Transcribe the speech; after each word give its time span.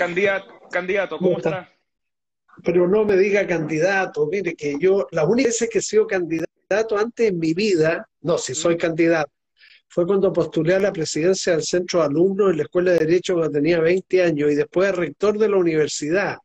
Candidato, 0.00 0.58
candidato 0.70 1.18
¿cómo 1.18 1.36
está? 1.36 1.70
Pero 2.64 2.88
no 2.88 3.04
me 3.04 3.18
diga 3.18 3.46
candidato, 3.46 4.26
mire 4.26 4.54
que 4.54 4.78
yo, 4.80 5.06
la 5.10 5.26
única 5.26 5.48
vez 5.48 5.68
que 5.70 5.78
he 5.78 5.82
sido 5.82 6.06
candidato 6.06 6.96
antes 6.96 7.28
en 7.28 7.38
mi 7.38 7.52
vida, 7.52 8.08
no, 8.22 8.38
si 8.38 8.54
soy 8.54 8.78
candidato, 8.78 9.30
fue 9.88 10.06
cuando 10.06 10.32
postulé 10.32 10.74
a 10.74 10.80
la 10.80 10.90
presidencia 10.90 11.52
del 11.52 11.64
centro 11.64 12.00
de 12.00 12.06
alumnos 12.06 12.50
en 12.50 12.56
la 12.56 12.62
Escuela 12.62 12.92
de 12.92 13.00
Derecho 13.00 13.34
cuando 13.34 13.52
tenía 13.52 13.78
20 13.78 14.22
años 14.22 14.50
y 14.50 14.54
después 14.54 14.94
rector 14.96 15.36
de 15.36 15.50
la 15.50 15.58
universidad, 15.58 16.38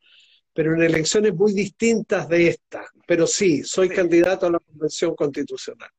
pero 0.53 0.75
en 0.75 0.83
elecciones 0.83 1.33
muy 1.33 1.53
distintas 1.53 2.27
de 2.27 2.49
esta. 2.49 2.85
Pero 3.07 3.25
sí, 3.25 3.63
soy 3.63 3.87
candidato 3.87 4.47
a 4.47 4.51
la 4.51 4.59
Convención 4.59 5.15
Constitucional. 5.15 5.89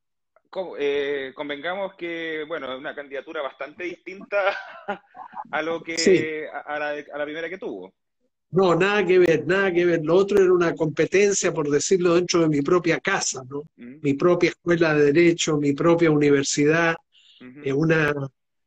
Eh, 0.79 1.33
convengamos 1.35 1.95
que, 1.95 2.45
bueno, 2.47 2.73
es 2.73 2.79
una 2.79 2.95
candidatura 2.95 3.43
bastante 3.43 3.85
distinta 3.85 4.39
a 5.51 5.63
lo 5.63 5.83
que 5.83 6.49
a, 6.53 6.79
la, 6.79 6.89
a 6.91 7.19
la 7.19 7.25
primera 7.25 7.49
que 7.49 7.59
tuvo. 7.59 7.93
No, 8.51 8.75
nada 8.75 9.05
que 9.05 9.19
ver, 9.19 9.47
nada 9.47 9.73
que 9.73 9.85
ver. 9.85 10.01
Lo 10.05 10.15
otro 10.15 10.41
era 10.41 10.53
una 10.53 10.75
competencia, 10.75 11.53
por 11.53 11.69
decirlo, 11.69 12.15
dentro 12.15 12.41
de 12.41 12.49
mi 12.49 12.63
propia 12.63 13.01
casa, 13.01 13.43
¿no? 13.49 13.65
Mm. 13.77 13.97
Mi 14.03 14.15
propia 14.15 14.51
escuela 14.51 14.95
de 14.95 15.13
derecho, 15.13 15.59
mi 15.59 15.73
propia 15.73 16.11
universidad, 16.11 16.97
es 17.63 17.73
una 17.73 18.15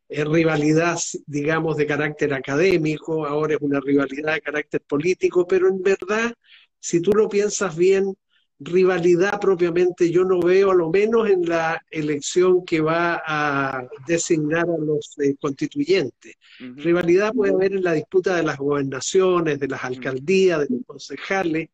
rivalidad, 0.09 0.97
digamos, 1.25 1.77
de 1.77 1.85
carácter 1.85 2.33
académico, 2.33 3.25
ahora 3.25 3.55
es 3.55 3.61
una 3.61 3.79
rivalidad 3.79 4.33
de 4.33 4.41
carácter 4.41 4.81
político, 4.81 5.47
pero 5.47 5.67
en 5.67 5.81
verdad, 5.81 6.33
si 6.79 7.01
tú 7.01 7.11
lo 7.13 7.29
piensas 7.29 7.75
bien, 7.75 8.15
rivalidad 8.59 9.39
propiamente 9.39 10.11
yo 10.11 10.25
no 10.25 10.39
veo, 10.39 10.71
a 10.71 10.75
lo 10.75 10.89
menos 10.89 11.29
en 11.29 11.47
la 11.47 11.81
elección 11.89 12.65
que 12.65 12.81
va 12.81 13.21
a 13.25 13.87
designar 14.05 14.65
a 14.69 14.77
los 14.77 15.17
eh, 15.19 15.35
constituyentes. 15.39 16.35
Rivalidad 16.59 17.33
puede 17.33 17.53
haber 17.53 17.73
en 17.73 17.83
la 17.83 17.93
disputa 17.93 18.35
de 18.35 18.43
las 18.43 18.57
gobernaciones, 18.57 19.59
de 19.59 19.67
las 19.67 19.83
alcaldías, 19.83 20.59
de 20.59 20.75
los 20.75 20.85
concejales, 20.85 21.69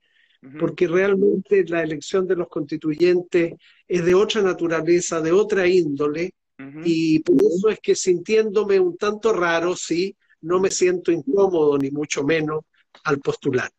porque 0.59 0.87
realmente 0.87 1.65
la 1.67 1.81
elección 1.81 2.27
de 2.27 2.35
los 2.35 2.47
constituyentes 2.47 3.55
es 3.87 4.05
de 4.05 4.13
otra 4.13 4.43
naturaleza, 4.43 5.19
de 5.19 5.31
otra 5.31 5.67
índole, 5.67 6.33
y 6.83 7.19
por 7.19 7.35
eso 7.35 7.69
es 7.69 7.79
que 7.79 7.95
sintiéndome 7.95 8.79
un 8.79 8.95
tanto 8.95 9.33
raro, 9.33 9.75
sí, 9.75 10.15
no 10.41 10.59
me 10.59 10.69
siento 10.69 11.11
incómodo, 11.11 11.77
ni 11.77 11.89
mucho 11.89 12.23
menos, 12.23 12.61
al 13.03 13.19
postular. 13.19 13.69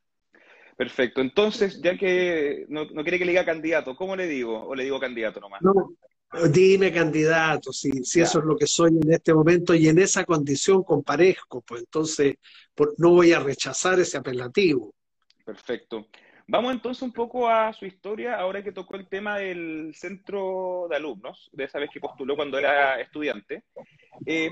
Perfecto. 0.77 1.22
Entonces, 1.22 1.80
ya 1.80 1.96
que 1.96 2.66
no, 2.69 2.86
quiere 2.86 3.19
que 3.19 3.24
le 3.24 3.32
diga 3.32 3.44
candidato, 3.44 3.96
¿cómo 3.96 4.14
le 4.14 4.27
digo? 4.27 4.62
¿O 4.66 4.74
le 4.74 4.84
digo 4.84 5.00
candidato 5.00 5.41
nomás? 5.41 5.62
No, 5.62 5.91
dime 6.52 6.92
candidato, 6.92 7.72
si, 7.72 7.91
si 8.05 8.20
eso 8.20 8.41
es 8.41 8.44
lo 8.44 8.56
que 8.56 8.66
soy 8.66 8.91
en 8.91 9.10
este 9.10 9.32
momento 9.32 9.74
y 9.74 9.88
en 9.88 9.98
esa 9.98 10.24
condición 10.24 10.82
comparezco, 10.82 11.62
pues 11.62 11.80
entonces 11.80 12.34
no 12.98 13.10
voy 13.10 13.32
a 13.32 13.41
rechazar 13.41 13.98
ese 13.98 14.19
apelativo. 14.19 14.94
Perfecto. 15.44 16.08
Vamos 16.48 16.72
entonces 16.72 17.02
un 17.02 17.12
poco 17.12 17.48
a 17.48 17.72
su 17.72 17.86
historia, 17.86 18.36
ahora 18.36 18.62
que 18.62 18.70
tocó 18.70 18.94
el 18.94 19.08
tema 19.08 19.36
del 19.36 19.92
centro 19.97 20.86
de 20.88 20.94
alumnos, 20.94 21.50
de 21.53 21.64
esa 21.64 21.80
vez 21.80 21.91
que 21.91 21.98
postuló 21.98 22.36
cuando 22.36 22.56
era 22.56 23.00
estudiante. 23.00 23.64
Eh, 24.25 24.50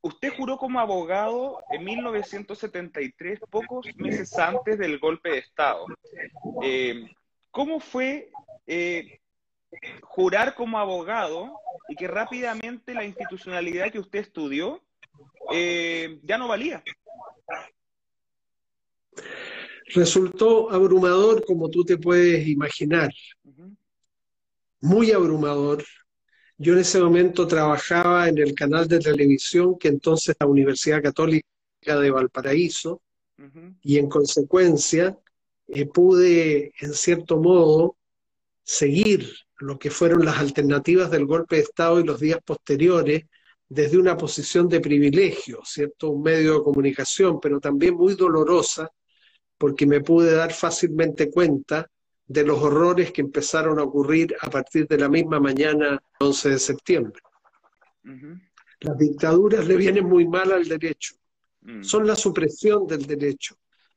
usted 0.00 0.32
juró 0.34 0.56
como 0.56 0.80
abogado 0.80 1.62
en 1.70 1.84
1973, 1.84 3.40
pocos 3.50 3.86
meses 3.96 4.38
antes 4.38 4.78
del 4.78 4.98
golpe 4.98 5.32
de 5.32 5.38
Estado. 5.38 5.84
Eh, 6.62 7.10
¿Cómo 7.50 7.78
fue 7.78 8.30
eh, 8.66 9.20
jurar 10.00 10.54
como 10.54 10.78
abogado 10.78 11.60
y 11.88 11.94
que 11.94 12.08
rápidamente 12.08 12.94
la 12.94 13.04
institucionalidad 13.04 13.92
que 13.92 13.98
usted 13.98 14.20
estudió 14.20 14.82
ya 16.22 16.38
no 16.38 16.48
valía? 16.48 16.82
Resultó 19.86 20.70
abrumador, 20.70 21.44
como 21.44 21.68
tú 21.68 21.84
te 21.84 21.98
puedes 21.98 22.46
imaginar. 22.46 23.10
Muy 24.80 25.12
abrumador. 25.12 25.84
Yo 26.56 26.74
en 26.74 26.80
ese 26.80 27.00
momento 27.00 27.46
trabajaba 27.46 28.28
en 28.28 28.38
el 28.38 28.54
canal 28.54 28.86
de 28.86 29.00
televisión 29.00 29.76
que 29.78 29.88
entonces 29.88 30.36
la 30.38 30.46
Universidad 30.46 31.02
Católica 31.02 31.46
de 31.84 32.10
Valparaíso 32.10 33.02
y 33.82 33.98
en 33.98 34.08
consecuencia 34.08 35.18
eh, 35.66 35.86
pude, 35.86 36.72
en 36.78 36.94
cierto 36.94 37.38
modo, 37.38 37.96
seguir 38.62 39.28
lo 39.58 39.78
que 39.78 39.90
fueron 39.90 40.24
las 40.24 40.38
alternativas 40.38 41.10
del 41.10 41.26
golpe 41.26 41.56
de 41.56 41.62
Estado 41.62 42.00
y 42.00 42.04
los 42.04 42.20
días 42.20 42.38
posteriores 42.44 43.24
desde 43.68 43.98
una 43.98 44.16
posición 44.16 44.68
de 44.68 44.80
privilegio, 44.80 45.60
¿cierto? 45.64 46.10
Un 46.10 46.22
medio 46.22 46.54
de 46.54 46.64
comunicación, 46.64 47.40
pero 47.40 47.60
también 47.60 47.94
muy 47.94 48.14
dolorosa, 48.14 48.90
porque 49.64 49.86
me 49.86 50.02
pude 50.02 50.34
dar 50.34 50.52
fácilmente 50.52 51.30
cuenta 51.30 51.90
de 52.26 52.44
los 52.44 52.58
horrores 52.58 53.12
que 53.12 53.22
empezaron 53.22 53.78
a 53.78 53.84
ocurrir 53.84 54.36
a 54.42 54.50
partir 54.50 54.86
de 54.86 54.98
la 54.98 55.08
misma 55.08 55.40
mañana 55.40 55.98
11 56.20 56.50
de 56.50 56.58
septiembre. 56.58 57.22
Las 58.80 58.98
dictaduras 58.98 59.66
le 59.66 59.76
vienen 59.78 60.04
muy 60.04 60.28
mal 60.28 60.52
al 60.52 60.68
derecho. 60.68 61.14
Mm. 61.62 61.82
Son 61.82 62.06
la 62.06 62.14
supresión 62.14 62.86
del 62.86 63.06
derecho, 63.06 63.56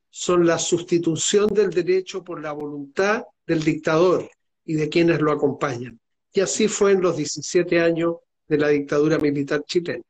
son 0.10 0.48
la 0.48 0.58
sustitución 0.58 1.48
del 1.50 1.70
derecho 1.70 2.24
por 2.24 2.42
la 2.42 2.54
voluntad 2.54 3.26
del 3.46 3.62
dictador 3.62 4.26
y 4.64 4.76
de 4.76 4.88
quienes 4.88 5.20
lo 5.20 5.34
acompañan. 5.34 6.00
Y 6.32 6.40
así 6.40 6.70
fue 6.70 6.94
en 6.94 7.02
los 7.02 7.18
17 7.18 7.82
años 7.82 8.16
de 8.48 8.58
la 8.58 8.70
dictadura 8.70 9.18
militar 9.18 9.66
chilena. 9.66 10.06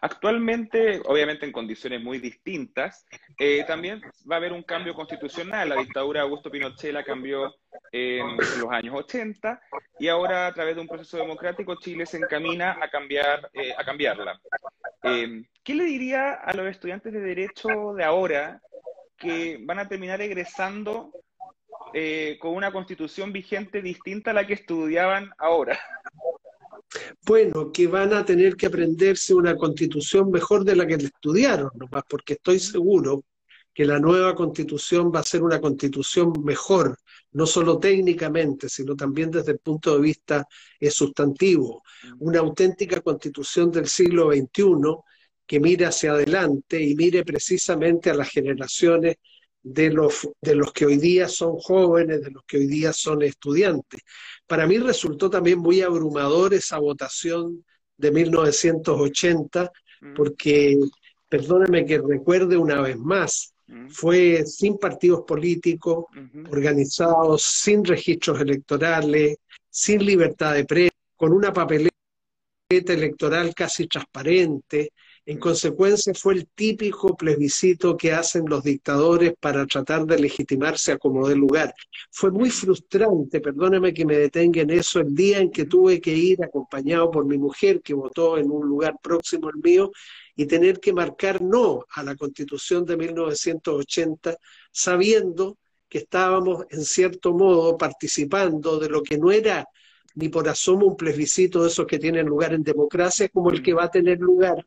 Actualmente, 0.00 1.00
obviamente 1.04 1.44
en 1.44 1.52
condiciones 1.52 2.02
muy 2.02 2.18
distintas, 2.18 3.06
eh, 3.38 3.64
también 3.66 4.00
va 4.30 4.36
a 4.36 4.38
haber 4.38 4.52
un 4.52 4.62
cambio 4.62 4.94
constitucional. 4.94 5.68
La 5.68 5.76
dictadura 5.76 6.20
de 6.20 6.24
Augusto 6.24 6.50
Pinochet 6.50 6.92
la 6.92 7.04
cambió 7.04 7.54
en 7.92 8.36
los 8.36 8.70
años 8.70 8.94
80 8.96 9.60
y 9.98 10.08
ahora 10.08 10.46
a 10.46 10.54
través 10.54 10.74
de 10.76 10.80
un 10.80 10.88
proceso 10.88 11.18
democrático 11.18 11.76
Chile 11.80 12.06
se 12.06 12.18
encamina 12.18 12.78
a, 12.80 12.88
cambiar, 12.88 13.50
eh, 13.52 13.72
a 13.76 13.84
cambiarla. 13.84 14.40
Em, 15.02 15.44
¿Qué 15.62 15.74
le 15.74 15.84
diría 15.84 16.32
a 16.32 16.54
los 16.54 16.66
estudiantes 16.66 17.12
de 17.12 17.20
Derecho 17.20 17.94
de 17.94 18.04
ahora 18.04 18.60
que 19.16 19.58
van 19.62 19.78
a 19.78 19.88
terminar 19.88 20.20
egresando 20.20 21.12
eh, 21.92 22.38
con 22.40 22.54
una 22.54 22.72
constitución 22.72 23.32
vigente 23.32 23.82
distinta 23.82 24.30
a 24.30 24.34
la 24.34 24.46
que 24.46 24.54
estudiaban 24.54 25.30
ahora? 25.38 25.78
Bueno, 27.26 27.70
que 27.72 27.86
van 27.86 28.12
a 28.14 28.24
tener 28.24 28.56
que 28.56 28.66
aprenderse 28.66 29.34
una 29.34 29.56
constitución 29.56 30.30
mejor 30.30 30.64
de 30.64 30.76
la 30.76 30.86
que 30.86 30.94
estudiaron, 30.94 31.70
nomás, 31.74 32.04
porque 32.08 32.34
estoy 32.34 32.58
seguro 32.58 33.24
que 33.74 33.84
la 33.84 34.00
nueva 34.00 34.34
constitución 34.34 35.12
va 35.14 35.20
a 35.20 35.22
ser 35.22 35.42
una 35.42 35.60
constitución 35.60 36.32
mejor, 36.42 36.98
no 37.32 37.46
solo 37.46 37.78
técnicamente, 37.78 38.68
sino 38.68 38.96
también 38.96 39.30
desde 39.30 39.52
el 39.52 39.58
punto 39.58 39.94
de 39.94 40.02
vista 40.02 40.48
eh, 40.80 40.90
sustantivo. 40.90 41.82
Una 42.18 42.40
auténtica 42.40 43.00
constitución 43.00 43.70
del 43.70 43.86
siglo 43.86 44.32
XXI 44.32 44.96
que 45.46 45.60
mire 45.60 45.86
hacia 45.86 46.12
adelante 46.12 46.82
y 46.82 46.94
mire 46.94 47.24
precisamente 47.24 48.10
a 48.10 48.14
las 48.14 48.28
generaciones 48.30 49.16
de 49.62 49.90
los, 49.90 50.28
de 50.40 50.54
los 50.54 50.72
que 50.72 50.86
hoy 50.86 50.96
día 50.96 51.28
son 51.28 51.56
jóvenes, 51.56 52.22
de 52.22 52.30
los 52.30 52.44
que 52.44 52.58
hoy 52.58 52.66
día 52.66 52.92
son 52.92 53.22
estudiantes. 53.22 54.00
Para 54.46 54.66
mí 54.66 54.78
resultó 54.78 55.28
también 55.28 55.58
muy 55.58 55.82
abrumador 55.82 56.54
esa 56.54 56.78
votación 56.78 57.64
de 57.96 58.10
1980, 58.12 59.70
mm. 60.00 60.14
porque, 60.14 60.78
perdóneme 61.28 61.84
que 61.84 61.98
recuerde 61.98 62.56
una 62.56 62.80
vez 62.80 62.96
más, 62.96 63.52
mm. 63.66 63.88
fue 63.88 64.46
sin 64.46 64.78
partidos 64.78 65.22
políticos, 65.26 66.06
organizados, 66.50 67.42
sin 67.42 67.84
registros 67.84 68.40
electorales, 68.40 69.36
sin 69.68 70.04
libertad 70.04 70.54
de 70.54 70.64
prensa, 70.64 70.94
con 71.16 71.32
una 71.32 71.52
papeleta 71.52 71.92
electoral 72.70 73.54
casi 73.54 73.86
transparente, 73.86 74.92
en 75.28 75.38
consecuencia, 75.38 76.14
fue 76.14 76.32
el 76.32 76.48
típico 76.48 77.14
plebiscito 77.14 77.98
que 77.98 78.12
hacen 78.12 78.46
los 78.46 78.64
dictadores 78.64 79.34
para 79.38 79.66
tratar 79.66 80.06
de 80.06 80.18
legitimarse 80.18 80.92
a 80.92 80.96
como 80.96 81.28
de 81.28 81.36
lugar. 81.36 81.74
Fue 82.10 82.30
muy 82.30 82.48
frustrante, 82.48 83.38
perdóneme 83.42 83.92
que 83.92 84.06
me 84.06 84.16
detenga 84.16 84.62
en 84.62 84.70
eso, 84.70 85.00
el 85.00 85.14
día 85.14 85.40
en 85.40 85.50
que 85.50 85.66
tuve 85.66 86.00
que 86.00 86.14
ir 86.14 86.42
acompañado 86.42 87.10
por 87.10 87.26
mi 87.26 87.36
mujer, 87.36 87.82
que 87.82 87.92
votó 87.92 88.38
en 88.38 88.50
un 88.50 88.66
lugar 88.66 88.96
próximo 89.02 89.48
al 89.48 89.56
mío, 89.62 89.90
y 90.34 90.46
tener 90.46 90.80
que 90.80 90.94
marcar 90.94 91.42
no 91.42 91.84
a 91.90 92.02
la 92.02 92.16
constitución 92.16 92.86
de 92.86 92.96
1980, 92.96 94.34
sabiendo 94.72 95.58
que 95.90 95.98
estábamos 95.98 96.64
en 96.70 96.82
cierto 96.82 97.34
modo 97.34 97.76
participando 97.76 98.78
de 98.78 98.88
lo 98.88 99.02
que 99.02 99.18
no 99.18 99.30
era 99.30 99.66
ni 100.14 100.30
por 100.30 100.48
asomo 100.48 100.86
un 100.86 100.96
plebiscito 100.96 101.62
de 101.62 101.68
esos 101.68 101.86
que 101.86 101.98
tienen 101.98 102.26
lugar 102.26 102.54
en 102.54 102.62
democracia 102.62 103.28
como 103.28 103.50
el 103.50 103.62
que 103.62 103.74
va 103.74 103.84
a 103.84 103.90
tener 103.90 104.20
lugar 104.20 104.64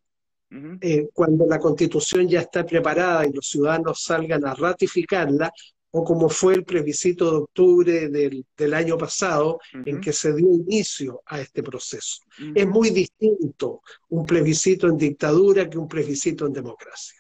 eh, 0.81 1.07
cuando 1.13 1.45
la 1.45 1.59
constitución 1.59 2.27
ya 2.27 2.41
está 2.41 2.65
preparada 2.65 3.25
y 3.25 3.31
los 3.31 3.47
ciudadanos 3.47 4.03
salgan 4.03 4.45
a 4.45 4.53
ratificarla, 4.53 5.51
o 5.91 6.03
como 6.03 6.29
fue 6.29 6.55
el 6.55 6.63
plebiscito 6.63 7.29
de 7.29 7.37
octubre 7.37 8.09
del, 8.09 8.73
año 8.73 8.97
pasado, 8.97 9.59
en 9.85 9.99
que 9.99 10.13
se 10.13 10.33
dio 10.33 10.47
inicio 10.47 11.21
a 11.25 11.41
este 11.41 11.61
proceso. 11.61 12.21
Es 12.55 12.67
muy 12.67 12.91
distinto 12.91 13.81
un 14.09 14.25
plebiscito 14.25 14.87
en 14.87 14.97
dictadura 14.97 15.69
que 15.69 15.77
un 15.77 15.87
plebiscito 15.87 16.45
en 16.45 16.53
democracia. 16.53 17.19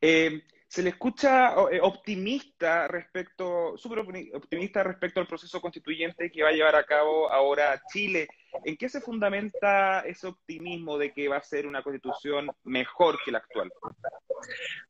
Eh, 0.00 0.42
se 0.66 0.82
le 0.82 0.90
escucha 0.90 1.54
eh, 1.70 1.78
optimista 1.80 2.88
respecto, 2.88 3.76
súper 3.76 4.00
optimista 4.34 4.82
respecto 4.82 5.20
al 5.20 5.28
proceso 5.28 5.60
constituyente 5.60 6.32
que 6.32 6.42
va 6.42 6.48
a 6.48 6.52
llevar 6.52 6.74
a 6.74 6.84
cabo 6.84 7.30
ahora 7.30 7.80
Chile. 7.92 8.26
¿En 8.64 8.76
qué 8.76 8.88
se 8.88 9.00
fundamenta 9.00 10.00
ese 10.00 10.26
optimismo 10.26 10.96
de 10.96 11.12
que 11.12 11.28
va 11.28 11.38
a 11.38 11.42
ser 11.42 11.66
una 11.66 11.82
constitución 11.82 12.50
mejor 12.64 13.18
que 13.24 13.32
la 13.32 13.38
actual? 13.38 13.72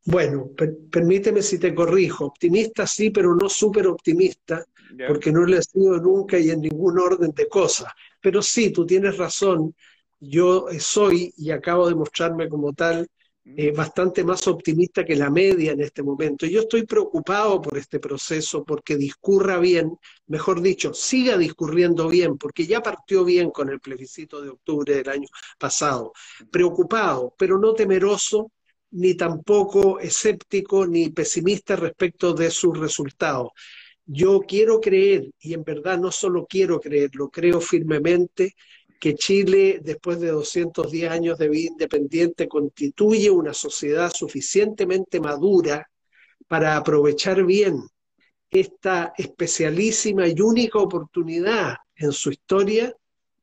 Bueno, 0.05 0.51
permíteme 0.91 1.43
si 1.43 1.59
te 1.59 1.75
corrijo. 1.75 2.27
Optimista 2.27 2.87
sí, 2.87 3.11
pero 3.11 3.35
no 3.35 3.49
súper 3.49 3.87
optimista, 3.87 4.65
porque 5.09 5.33
no 5.33 5.45
le 5.45 5.59
he 5.59 5.63
sido 5.63 5.99
nunca 5.99 6.39
y 6.39 6.51
en 6.51 6.61
ningún 6.61 6.99
orden 6.99 7.33
de 7.33 7.49
cosas. 7.49 7.93
Pero 8.21 8.43
sí, 8.43 8.73
tú 8.73 8.85
tienes 8.85 9.17
razón. 9.17 9.75
Yo 10.21 10.67
soy, 10.79 11.33
y 11.37 11.51
acabo 11.51 11.89
de 11.89 11.95
mostrarme 11.95 12.49
como 12.49 12.73
tal, 12.73 13.09
eh, 13.45 13.73
bastante 13.73 14.25
más 14.25 14.47
optimista 14.49 15.05
que 15.05 15.17
la 15.17 15.29
media 15.29 15.73
en 15.73 15.81
este 15.83 16.03
momento. 16.03 16.47
Yo 16.47 16.61
estoy 16.61 16.85
preocupado 16.87 17.61
por 17.61 17.77
este 17.77 18.01
proceso 18.01 18.65
porque 18.65 18.97
discurra 18.97 19.59
bien, 19.59 19.99
mejor 20.29 20.63
dicho, 20.63 20.95
siga 20.95 21.37
discurriendo 21.37 22.09
bien, 22.09 22.39
porque 22.39 22.67
ya 22.67 22.83
partió 22.83 23.23
bien 23.25 23.51
con 23.51 23.69
el 23.69 23.81
plebiscito 23.81 24.41
de 24.41 24.49
octubre 24.49 24.95
del 24.95 25.09
año 25.11 25.29
pasado. 25.59 26.13
Preocupado, 26.51 27.35
pero 27.37 27.59
no 27.59 27.75
temeroso, 27.75 28.51
ni 28.93 29.15
tampoco 29.15 29.99
escéptico 30.01 30.87
ni 30.87 31.11
pesimista 31.11 31.77
respecto 31.77 32.33
de 32.33 32.51
sus 32.51 32.79
resultados. 32.79 33.51
Yo 34.07 34.41
quiero 34.41 34.81
creer, 34.81 35.31
y 35.41 35.55
en 35.55 35.65
verdad 35.65 35.99
no 35.99 36.11
solo 36.11 36.47
quiero 36.49 36.81
creer, 36.81 37.11
lo 37.15 37.29
creo 37.29 37.61
firmemente, 37.61 38.55
que 39.05 39.17
Chile, 39.17 39.81
después 39.83 40.19
de 40.19 40.29
210 40.29 41.11
años 41.11 41.37
de 41.37 41.51
vida 41.51 41.73
independiente, 41.73 42.49
constituye 42.49 43.31
una 43.31 43.53
sociedad 43.53 44.11
suficientemente 44.11 45.21
madura 45.21 45.91
para 46.49 46.75
aprovechar 46.75 47.45
bien 47.45 47.83
esta 48.49 49.13
especialísima 49.19 50.27
y 50.27 50.41
única 50.41 50.79
oportunidad 50.79 51.75
en 51.97 52.13
su 52.13 52.31
historia 52.31 52.95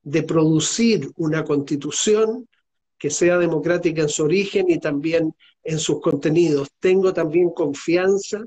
de 0.02 0.24
producir 0.24 1.12
una 1.18 1.44
constitución 1.44 2.50
que 2.98 3.12
sea 3.12 3.38
democrática 3.38 4.02
en 4.02 4.10
su 4.10 4.24
origen 4.24 4.68
y 4.68 4.80
también 4.80 5.36
en 5.64 5.78
sus 5.78 6.02
contenidos. 6.02 6.70
Tengo 6.80 7.14
también 7.14 7.52
confianza 7.52 8.44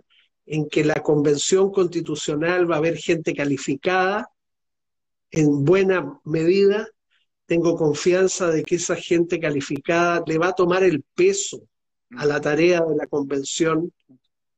en 0.46 0.68
que 0.68 0.82
la 0.82 1.00
convención 1.00 1.70
constitucional 1.70 2.68
va 2.68 2.74
a 2.74 2.78
haber 2.78 2.96
gente 2.96 3.32
calificada 3.34 4.28
en 5.30 5.64
buena 5.64 6.20
medida 6.24 6.88
tengo 7.46 7.76
confianza 7.76 8.50
de 8.50 8.62
que 8.62 8.76
esa 8.76 8.96
gente 8.96 9.38
calificada 9.38 10.22
le 10.26 10.38
va 10.38 10.48
a 10.48 10.54
tomar 10.54 10.82
el 10.82 11.02
peso 11.14 11.62
a 12.16 12.26
la 12.26 12.40
tarea 12.40 12.80
de 12.80 12.96
la 12.96 13.06
convención, 13.06 13.92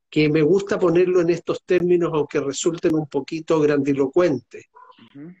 que 0.09 0.29
me 0.29 0.41
gusta 0.41 0.79
ponerlo 0.79 1.21
en 1.21 1.29
estos 1.29 1.63
términos, 1.63 2.11
aunque 2.13 2.39
resulten 2.39 2.95
un 2.95 3.07
poquito 3.07 3.59
grandilocuentes, 3.59 4.65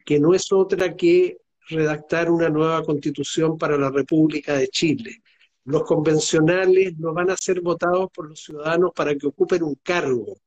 que 0.05 0.19
no 0.19 0.33
es 0.33 0.51
otra 0.51 0.95
que 0.95 1.37
redactar 1.69 2.31
una 2.31 2.49
nueva 2.49 2.83
constitución 2.83 3.57
para 3.57 3.77
la 3.77 3.89
República 3.89 4.57
de 4.57 4.67
Chile. 4.67 5.21
Los 5.65 5.83
convencionales 5.83 6.97
no 6.97 7.13
van 7.13 7.29
a 7.29 7.37
ser 7.37 7.61
votados 7.61 8.09
por 8.13 8.29
los 8.29 8.41
ciudadanos 8.41 8.91
para 8.95 9.15
que 9.15 9.27
ocupen 9.27 9.63
un 9.63 9.75
cargo. 9.83 10.37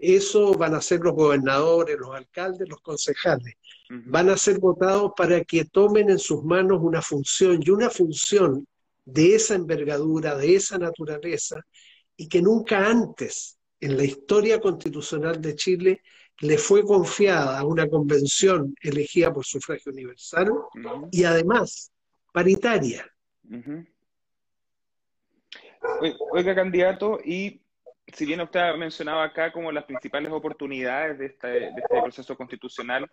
Eso 0.00 0.54
van 0.54 0.74
a 0.74 0.80
ser 0.80 1.00
los 1.00 1.14
gobernadores, 1.14 1.96
los 1.98 2.14
alcaldes, 2.14 2.68
los 2.68 2.80
concejales. 2.80 3.54
Van 4.06 4.30
a 4.30 4.36
ser 4.36 4.58
votados 4.58 5.12
para 5.16 5.44
que 5.44 5.66
tomen 5.66 6.10
en 6.10 6.18
sus 6.18 6.42
manos 6.42 6.80
una 6.80 7.02
función 7.02 7.60
y 7.62 7.70
una 7.70 7.90
función 7.90 8.66
de 9.04 9.34
esa 9.34 9.54
envergadura, 9.54 10.36
de 10.36 10.54
esa 10.54 10.78
naturaleza, 10.78 11.60
y 12.16 12.28
que 12.28 12.40
nunca 12.40 12.86
antes 12.86 13.58
en 13.80 13.96
la 13.96 14.04
historia 14.04 14.60
constitucional 14.60 15.40
de 15.40 15.54
Chile 15.54 16.02
le 16.40 16.56
fue 16.56 16.84
confiada 16.84 17.58
a 17.58 17.64
una 17.64 17.88
convención 17.88 18.74
elegida 18.80 19.32
por 19.32 19.44
sufragio 19.44 19.92
universal 19.92 20.50
y 21.10 21.24
además 21.24 21.92
paritaria. 22.32 23.06
Oiga, 26.32 26.54
candidato, 26.54 27.18
y 27.24 27.60
si 28.14 28.26
bien 28.26 28.40
usted 28.40 28.60
ha 28.60 28.76
mencionado 28.76 29.20
acá 29.20 29.52
como 29.52 29.72
las 29.72 29.84
principales 29.84 30.30
oportunidades 30.32 31.18
de 31.18 31.26
este, 31.26 31.68
este 31.68 32.02
proceso 32.02 32.36
constitucional, 32.36 33.08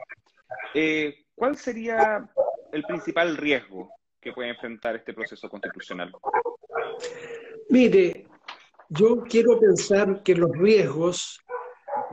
eh, 0.73 1.25
¿cuál 1.35 1.57
sería 1.57 2.29
el 2.71 2.83
principal 2.83 3.37
riesgo 3.37 3.89
que 4.19 4.33
puede 4.33 4.49
enfrentar 4.49 4.95
este 4.95 5.13
proceso 5.13 5.49
constitucional? 5.49 6.11
Mire, 7.69 8.27
yo 8.89 9.23
quiero 9.23 9.59
pensar 9.59 10.21
que 10.23 10.35
los 10.35 10.51
riesgos 10.51 11.41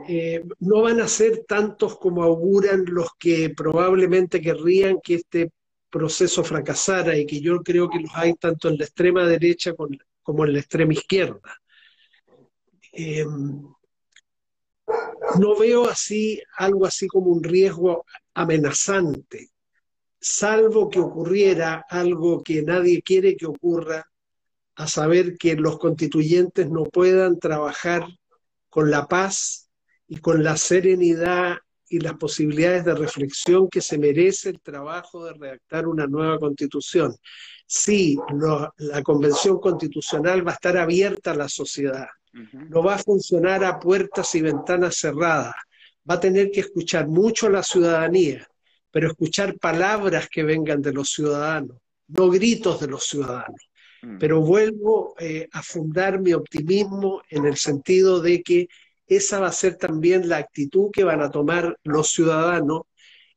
eh, 0.07 0.43
no 0.59 0.81
van 0.81 0.99
a 0.99 1.07
ser 1.07 1.45
tantos 1.47 1.97
como 1.97 2.23
auguran 2.23 2.85
los 2.87 3.09
que 3.17 3.53
probablemente 3.55 4.41
querrían 4.41 4.99
que 5.01 5.15
este 5.15 5.51
proceso 5.89 6.43
fracasara 6.43 7.17
y 7.17 7.25
que 7.25 7.39
yo 7.39 7.61
creo 7.63 7.89
que 7.89 7.99
los 7.99 8.11
hay 8.15 8.33
tanto 8.33 8.67
en 8.67 8.77
la 8.77 8.83
extrema 8.83 9.25
derecha 9.25 9.73
como 10.23 10.45
en 10.45 10.53
la 10.53 10.59
extrema 10.59 10.93
izquierda. 10.93 11.39
Eh, 12.97 13.25
no 15.39 15.55
veo 15.59 15.87
así 15.87 16.41
algo 16.57 16.85
así 16.85 17.07
como 17.07 17.31
un 17.31 17.43
riesgo 17.43 18.05
amenazante, 18.33 19.49
salvo 20.19 20.89
que 20.89 20.99
ocurriera 20.99 21.85
algo 21.89 22.41
que 22.41 22.61
nadie 22.61 23.01
quiere 23.01 23.35
que 23.35 23.47
ocurra, 23.47 24.09
a 24.75 24.87
saber 24.87 25.37
que 25.37 25.55
los 25.55 25.77
constituyentes 25.77 26.69
no 26.69 26.83
puedan 26.83 27.39
trabajar 27.39 28.07
con 28.69 28.91
la 28.91 29.07
paz 29.07 29.69
y 30.07 30.17
con 30.17 30.43
la 30.43 30.57
serenidad 30.57 31.57
y 31.89 31.99
las 31.99 32.13
posibilidades 32.15 32.85
de 32.85 32.95
reflexión 32.95 33.69
que 33.69 33.81
se 33.81 33.97
merece 33.97 34.49
el 34.49 34.59
trabajo 34.59 35.25
de 35.25 35.33
redactar 35.33 35.87
una 35.87 36.07
nueva 36.07 36.39
constitución. 36.39 37.15
Sí, 37.67 38.17
la 38.77 39.03
convención 39.03 39.59
constitucional 39.59 40.45
va 40.47 40.51
a 40.51 40.55
estar 40.55 40.77
abierta 40.77 41.31
a 41.31 41.35
la 41.35 41.49
sociedad, 41.49 42.07
no 42.51 42.83
va 42.83 42.95
a 42.95 43.03
funcionar 43.03 43.63
a 43.63 43.79
puertas 43.79 44.35
y 44.35 44.41
ventanas 44.41 44.97
cerradas, 44.97 45.55
va 46.09 46.15
a 46.15 46.19
tener 46.19 46.51
que 46.51 46.59
escuchar 46.61 47.07
mucho 47.07 47.47
a 47.47 47.51
la 47.51 47.63
ciudadanía, 47.63 48.47
pero 48.91 49.07
escuchar 49.07 49.57
palabras 49.57 50.27
que 50.29 50.43
vengan 50.43 50.81
de 50.81 50.93
los 50.93 51.09
ciudadanos, 51.09 51.77
no 52.07 52.29
gritos 52.29 52.79
de 52.79 52.87
los 52.87 53.05
ciudadanos. 53.05 53.69
Mm. 54.01 54.17
Pero 54.19 54.41
vuelvo 54.41 55.15
eh, 55.19 55.47
a 55.51 55.63
fundar 55.63 56.19
mi 56.19 56.33
optimismo 56.33 57.21
en 57.29 57.45
el 57.45 57.57
sentido 57.57 58.21
de 58.21 58.43
que 58.43 58.67
esa 59.07 59.39
va 59.39 59.47
a 59.47 59.51
ser 59.51 59.75
también 59.75 60.27
la 60.27 60.37
actitud 60.37 60.89
que 60.91 61.03
van 61.03 61.21
a 61.21 61.31
tomar 61.31 61.77
los 61.83 62.09
ciudadanos 62.09 62.83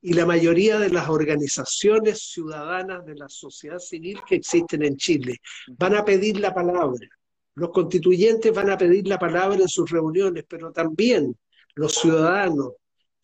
y 0.01 0.15
la 0.15 0.27
mayoría 0.27 0.79
de 0.79 0.91
las 0.91 1.09
organizaciones 1.09 2.31
ciudadanas 2.31 3.05
de 3.05 3.17
la 3.17 3.29
sociedad 3.29 3.79
civil 3.79 4.21
que 4.27 4.37
existen 4.37 4.85
en 4.85 4.97
Chile. 4.97 5.39
Van 5.77 5.95
a 5.95 6.05
pedir 6.05 6.39
la 6.41 6.55
palabra. 6.55 7.09
Los 7.55 7.71
constituyentes 7.71 8.53
van 8.53 8.71
a 8.71 8.79
pedir 8.79 9.09
la 9.09 9.19
palabra 9.19 9.59
en 9.61 9.69
sus 9.69 9.91
reuniones, 9.91 10.45
pero 10.49 10.71
también 10.71 11.37
los 11.75 11.95
ciudadanos, 11.95 12.75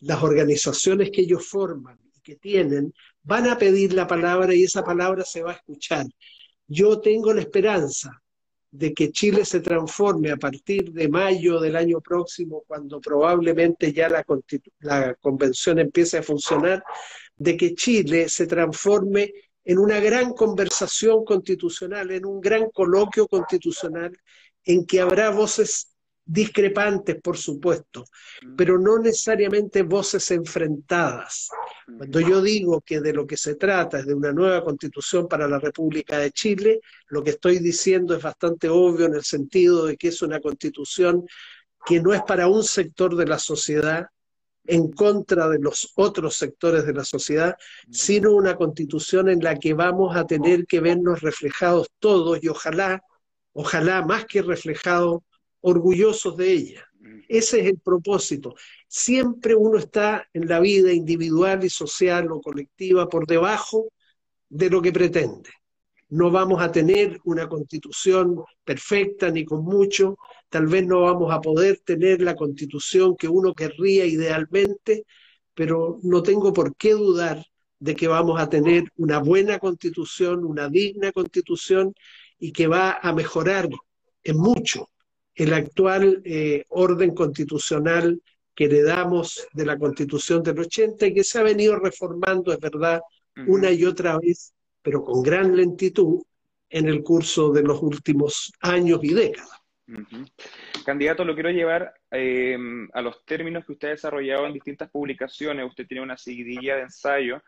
las 0.01 0.23
organizaciones 0.23 1.11
que 1.13 1.23
ellos 1.23 1.47
forman 1.47 1.99
y 2.13 2.21
que 2.21 2.37
tienen, 2.37 2.93
van 3.23 3.49
a 3.49 3.57
pedir 3.57 3.93
la 3.93 4.07
palabra 4.07 4.55
y 4.55 4.65
esa 4.65 4.83
palabra 4.83 5.25
se 5.25 5.43
va 5.43 5.53
a 5.53 5.55
escuchar. 5.55 6.07
Yo 6.67 7.01
tengo 7.01 7.33
la 7.33 7.43
esperanza 7.43 8.24
de 8.75 8.93
que 8.93 9.13
Chile 9.13 9.45
se 9.45 9.61
transforme 9.61 10.33
a 10.33 10.37
partir 10.37 10.91
de 10.91 11.09
mayo 11.09 11.61
del 11.61 11.77
año 11.77 12.01
próximo, 12.01 12.65
cuando 12.67 13.01
probablemente 13.01 13.93
ya 13.93 14.09
la, 14.09 14.25
la 14.81 15.15
convención 15.15 15.79
empiece 15.79 16.19
a 16.19 16.25
funcionar, 16.25 16.83
de 17.37 17.57
que 17.57 17.75
Chile 17.77 18.29
se 18.29 18.49
transforme 18.49 19.33
en 19.65 19.79
una 19.79 20.01
gran 20.01 20.33
conversación 20.33 21.25
constitucional, 21.25 22.11
en 22.11 22.27
un 22.27 22.41
gran 22.41 22.69
coloquio 22.71 23.29
constitucional, 23.29 24.11
en 24.65 24.85
que 24.85 25.01
habrá 25.01 25.31
voces 25.31 25.94
discrepantes, 26.25 27.21
por 27.21 27.37
supuesto, 27.37 28.05
mm. 28.43 28.57
pero 28.57 28.79
no 28.79 28.99
necesariamente 28.99 29.83
voces 29.83 30.31
enfrentadas. 30.31 31.49
Cuando 31.97 32.21
yo 32.21 32.41
digo 32.41 32.81
que 32.81 33.01
de 33.01 33.13
lo 33.13 33.27
que 33.27 33.37
se 33.37 33.57
trata 33.57 33.99
es 33.99 34.07
de 34.07 34.15
una 34.15 34.33
nueva 34.33 34.65
constitución 34.65 35.29
para 35.29 35.47
la 35.47 35.59
República 35.59 36.19
de 36.19 36.31
Chile, 36.31 36.81
lo 37.09 37.23
que 37.23 37.31
estoy 37.31 37.59
diciendo 37.59 38.17
es 38.17 38.23
bastante 38.23 38.69
obvio 38.69 39.07
en 39.07 39.15
el 39.15 39.25
sentido 39.25 39.87
de 39.87 39.97
que 39.97 40.09
es 40.09 40.23
una 40.23 40.41
constitución 40.41 41.27
que 41.85 42.01
no 42.01 42.15
es 42.15 42.23
para 42.23 42.49
un 42.49 42.65
sector 42.65 43.15
de 43.17 43.27
la 43.27 43.39
sociedad 43.39 44.07
en 44.67 44.91
contra 44.93 45.47
de 45.51 45.59
los 45.59 45.93
otros 45.95 46.37
sectores 46.37 46.87
de 46.87 46.95
la 46.95 47.05
sociedad, 47.05 47.55
mm. 47.87 47.93
sino 47.93 48.33
una 48.33 48.57
constitución 48.57 49.29
en 49.29 49.41
la 49.41 49.57
que 49.57 49.75
vamos 49.75 50.17
a 50.17 50.27
tener 50.27 50.67
que 50.67 50.81
vernos 50.81 51.21
reflejados 51.21 51.91
todos 51.99 52.43
y 52.43 52.49
ojalá, 52.49 53.03
ojalá 53.53 54.01
más 54.07 54.25
que 54.25 54.41
reflejados, 54.41 55.21
orgullosos 55.65 56.37
de 56.37 56.53
ella. 56.53 56.85
Ese 57.29 57.61
es 57.61 57.67
el 57.67 57.79
propósito. 57.79 58.55
Siempre 58.87 59.55
uno 59.55 59.79
está 59.79 60.29
en 60.35 60.47
la 60.47 60.61
vida 60.61 60.93
individual 60.93 61.65
y 61.65 61.71
social 61.71 62.31
o 62.31 62.41
colectiva 62.41 63.09
por 63.09 63.27
debajo 63.27 63.89
de 64.49 64.71
lo 64.71 64.83
que 64.83 64.93
pretende. 64.93 65.51
no 66.11 66.31
vamos 66.31 66.63
a 66.63 66.71
tener 66.71 67.19
una 67.25 67.49
constitución 67.49 68.45
perfecta 68.63 69.31
ni 69.31 69.45
con 69.45 69.65
mucho, 69.65 70.17
tal 70.49 70.67
vez 70.67 70.87
no 70.87 71.01
vamos 71.01 71.33
a 71.33 71.41
poder 71.41 71.81
tener 71.85 72.21
la 72.21 72.37
constitución 72.37 73.17
que 73.17 73.27
uno 73.27 73.55
querría 73.55 74.05
idealmente, 74.07 75.05
pero 75.55 75.99
no 76.03 76.23
tengo 76.23 76.53
por 76.53 76.77
qué 76.77 76.93
dudar 76.93 77.45
de 77.81 77.97
que 77.97 78.07
vamos 78.07 78.41
a 78.41 78.49
tener 78.49 78.85
una 78.97 79.19
buena 79.19 79.59
constitución, 79.59 80.45
una 80.45 80.69
digna 80.69 81.11
constitución 81.13 81.95
y 82.39 82.53
que 82.53 82.67
va 82.69 82.99
a 83.03 83.13
mejorar 83.13 83.69
en 84.23 84.37
mucho 84.39 84.89
el 85.35 85.53
actual 85.53 86.23
eh, 86.25 86.65
orden 86.69 87.15
constitucional 87.15 88.21
que 88.55 88.67
heredamos 88.67 89.47
de 89.53 89.67
la 89.67 89.79
constitución 89.79 90.43
del 90.43 90.61
80 90.61 91.07
y 91.07 91.15
que 91.15 91.25
se 91.25 91.39
ha 91.39 91.43
venido 91.43 91.77
reformando, 91.79 92.53
es 92.53 92.61
verdad, 92.61 93.01
una 93.49 93.73
y 93.73 93.85
otra 93.85 94.17
vez, 94.19 94.55
pero 94.81 95.03
con 95.03 95.23
gran 95.23 95.57
lentitud 95.57 96.23
en 96.71 96.89
el 96.89 97.03
curso 97.03 97.53
de 97.53 97.63
los 97.63 97.83
últimos 97.83 98.53
años 98.61 99.01
y 99.03 99.13
décadas. 99.13 99.61
Candidato, 100.87 101.25
lo 101.25 101.35
quiero 101.35 101.51
llevar 101.51 101.95
eh, 102.11 102.57
a 102.93 103.03
los 103.03 103.25
términos 103.25 103.65
que 103.67 103.73
usted 103.73 103.89
ha 103.89 103.93
desarrollado 103.93 104.47
en 104.47 104.53
distintas 104.53 104.89
publicaciones. 104.91 105.67
Usted 105.67 105.87
tiene 105.87 106.03
una 106.03 106.17
seguidilla 106.17 106.77
de 106.77 106.83
ensayo 106.83 107.43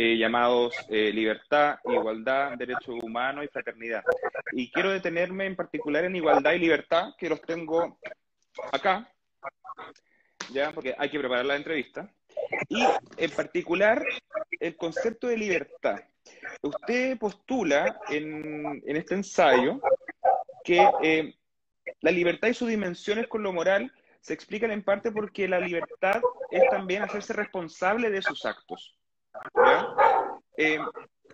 eh, 0.00 0.16
llamados 0.16 0.76
eh, 0.90 1.10
libertad, 1.12 1.80
igualdad, 1.84 2.56
derechos 2.56 3.02
humanos 3.02 3.44
y 3.44 3.48
fraternidad. 3.48 4.04
Y 4.52 4.70
quiero 4.70 4.90
detenerme 4.90 5.44
en 5.46 5.56
particular 5.56 6.04
en 6.04 6.14
igualdad 6.14 6.52
y 6.52 6.60
libertad, 6.60 7.14
que 7.18 7.28
los 7.28 7.42
tengo 7.42 7.98
acá, 8.70 9.12
ya, 10.52 10.70
porque 10.70 10.94
hay 10.96 11.10
que 11.10 11.18
preparar 11.18 11.46
la 11.46 11.56
entrevista. 11.56 12.08
Y 12.68 12.86
en 13.16 13.30
particular, 13.32 14.00
el 14.60 14.76
concepto 14.76 15.26
de 15.26 15.36
libertad. 15.36 15.98
Usted 16.62 17.18
postula 17.18 17.98
en, 18.08 18.80
en 18.86 18.96
este 18.96 19.16
ensayo 19.16 19.80
que 20.62 20.88
eh, 21.02 21.34
la 22.02 22.12
libertad 22.12 22.46
y 22.46 22.54
sus 22.54 22.68
dimensiones 22.68 23.26
con 23.26 23.42
lo 23.42 23.52
moral 23.52 23.92
se 24.20 24.32
explican 24.32 24.70
en 24.70 24.84
parte 24.84 25.10
porque 25.10 25.48
la 25.48 25.58
libertad 25.58 26.20
es 26.52 26.62
también 26.70 27.02
hacerse 27.02 27.32
responsable 27.32 28.10
de 28.10 28.22
sus 28.22 28.44
actos. 28.44 28.97
Eh, 30.56 30.78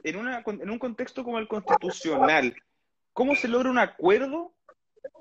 en, 0.03 0.61
en 0.61 0.71
un 0.71 0.79
contexto 0.79 1.25
como 1.25 1.39
el 1.39 1.49
constitucional, 1.49 2.55
¿cómo 3.13 3.35
se 3.35 3.49
logra 3.49 3.71
un 3.71 3.79
acuerdo 3.79 4.53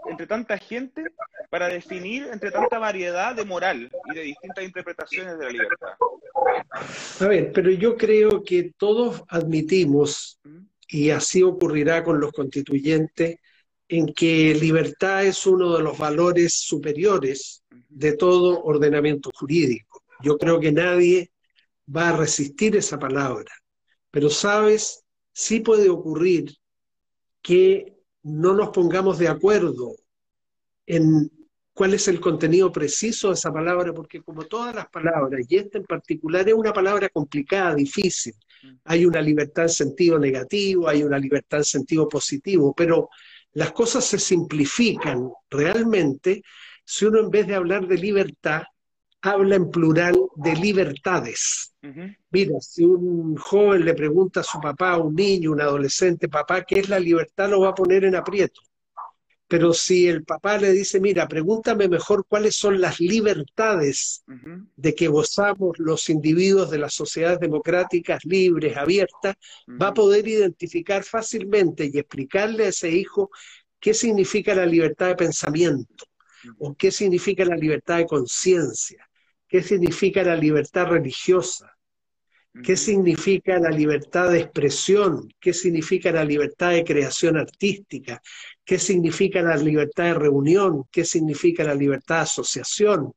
entre 0.10 0.28
tanta 0.28 0.58
gente 0.58 1.04
para 1.50 1.68
definir 1.68 2.28
entre 2.32 2.52
tanta 2.52 2.80
variedad 2.80 3.36
de 3.36 3.46
moral 3.46 3.92
y 4.12 4.16
de 4.16 4.22
distintas 4.22 4.64
interpretaciones 4.64 5.38
de 5.38 5.46
la 5.46 5.52
libertad? 5.52 5.90
A 7.20 7.28
ver, 7.28 7.52
pero 7.54 7.70
yo 7.72 7.96
creo 7.96 8.44
que 8.44 8.74
todos 8.78 9.24
admitimos, 9.30 10.40
y 10.88 11.12
así 11.12 11.44
ocurrirá 11.44 12.04
con 12.04 12.20
los 12.20 12.32
constituyentes, 12.32 13.38
en 13.88 14.14
que 14.14 14.56
libertad 14.56 15.26
es 15.26 15.46
uno 15.46 15.78
de 15.78 15.84
los 15.84 15.98
valores 15.98 16.54
superiores 16.54 17.64
de 17.90 18.14
todo 18.14 18.64
ordenamiento 18.64 19.30
jurídico. 19.34 20.04
Yo 20.22 20.38
creo 20.38 20.60
que 20.60 20.72
nadie 20.72 21.32
va 21.88 22.10
a 22.10 22.18
resistir 22.18 22.76
esa 22.76 22.98
palabra. 23.00 23.52
Pero 24.12 24.30
sabes, 24.30 25.04
sí 25.32 25.60
puede 25.60 25.90
ocurrir 25.90 26.56
que 27.42 27.98
no 28.24 28.54
nos 28.54 28.70
pongamos 28.70 29.18
de 29.18 29.28
acuerdo 29.28 29.96
en 30.86 31.30
cuál 31.74 31.94
es 31.94 32.08
el 32.08 32.20
contenido 32.20 32.72
preciso 32.72 33.30
de 33.30 33.34
esa 33.34 33.52
palabra, 33.52 33.94
porque 33.94 34.22
como 34.22 34.44
todas 34.44 34.76
las 34.76 34.88
palabras, 34.90 35.46
y 35.50 35.58
esta 35.58 35.80
en 35.80 35.86
particular 35.86 36.48
es 36.48 36.54
una 36.54 36.72
palabra 36.72 37.10
complicada, 37.10 37.76
difícil, 37.76 38.34
hay 38.86 39.06
una 39.06 39.22
libertad 39.22 39.64
en 39.64 39.70
sentido 39.70 40.20
negativo, 40.20 40.88
hay 40.88 41.04
una 41.04 41.18
libertad 41.18 41.60
en 41.60 41.66
sentido 41.66 42.08
positivo, 42.08 42.74
pero 42.76 43.10
las 43.54 43.72
cosas 43.72 44.06
se 44.06 44.20
simplifican 44.20 45.30
realmente 45.50 46.44
si 46.86 47.06
uno 47.06 47.20
en 47.20 47.30
vez 47.30 47.48
de 47.48 47.56
hablar 47.56 47.88
de 47.88 47.98
libertad, 47.98 48.64
habla 49.24 49.56
en 49.56 49.72
plural 49.72 50.18
de 50.36 50.54
libertades. 50.56 51.74
Mira, 52.30 52.60
si 52.60 52.84
un 52.84 53.36
joven 53.38 53.86
le 53.86 53.94
pregunta 53.94 54.42
a 54.42 54.44
su 54.44 54.60
papá, 54.60 54.98
un 54.98 55.16
niño, 55.16 55.52
un 55.52 55.62
adolescente, 55.62 56.28
papá, 56.28 56.64
¿qué 56.64 56.80
es 56.80 56.90
la 56.90 57.00
libertad? 57.00 57.50
Lo 57.50 57.62
va 57.62 57.70
a 57.70 57.76
poner 57.76 58.04
en 58.04 58.16
aprieto. 58.16 58.62
Pero 59.48 59.74
si 59.74 60.08
el 60.08 60.24
papá 60.24 60.58
le 60.58 60.72
dice, 60.72 61.00
mira, 61.00 61.28
pregúntame 61.28 61.88
mejor 61.88 62.26
cuáles 62.28 62.56
son 62.56 62.82
las 62.82 63.00
libertades 63.00 64.24
de 64.76 64.96
que 64.96 65.08
gozamos 65.08 65.80
los 65.80 66.10
individuos 66.10 66.70
de 66.70 66.80
las 66.80 66.94
sociedades 66.94 67.40
democráticas 67.40 68.26
libres, 68.26 68.76
abiertas, 68.76 69.36
va 69.82 69.88
a 69.90 69.94
poder 69.94 70.28
identificar 70.28 71.04
fácilmente 71.04 71.90
y 71.94 71.98
explicarle 71.98 72.66
a 72.66 72.70
ese 72.70 72.90
hijo 72.92 73.30
qué 73.80 73.94
significa 73.94 74.54
la 74.54 74.66
libertad 74.66 75.08
de 75.08 75.16
pensamiento 75.16 76.06
o 76.60 76.76
qué 76.76 76.92
significa 76.92 77.46
la 77.46 77.56
libertad 77.56 77.98
de 77.98 78.06
conciencia 78.06 79.08
qué 79.54 79.62
significa 79.62 80.24
la 80.24 80.36
libertad 80.36 80.88
religiosa, 80.88 81.78
qué 82.64 82.76
significa 82.76 83.60
la 83.60 83.70
libertad 83.70 84.32
de 84.32 84.40
expresión, 84.40 85.32
qué 85.40 85.54
significa 85.54 86.12
la 86.12 86.26
libertad 86.26 86.72
de 86.72 86.84
creación 86.84 87.38
artística, 87.38 88.20
qué 88.66 88.80
significa 88.80 89.44
la 89.44 89.56
libertad 89.56 90.06
de 90.06 90.14
reunión, 90.16 90.86
qué 90.92 91.06
significa 91.06 91.64
la 91.64 91.76
libertad 91.76 92.16
de 92.16 92.22
asociación, 92.22 93.14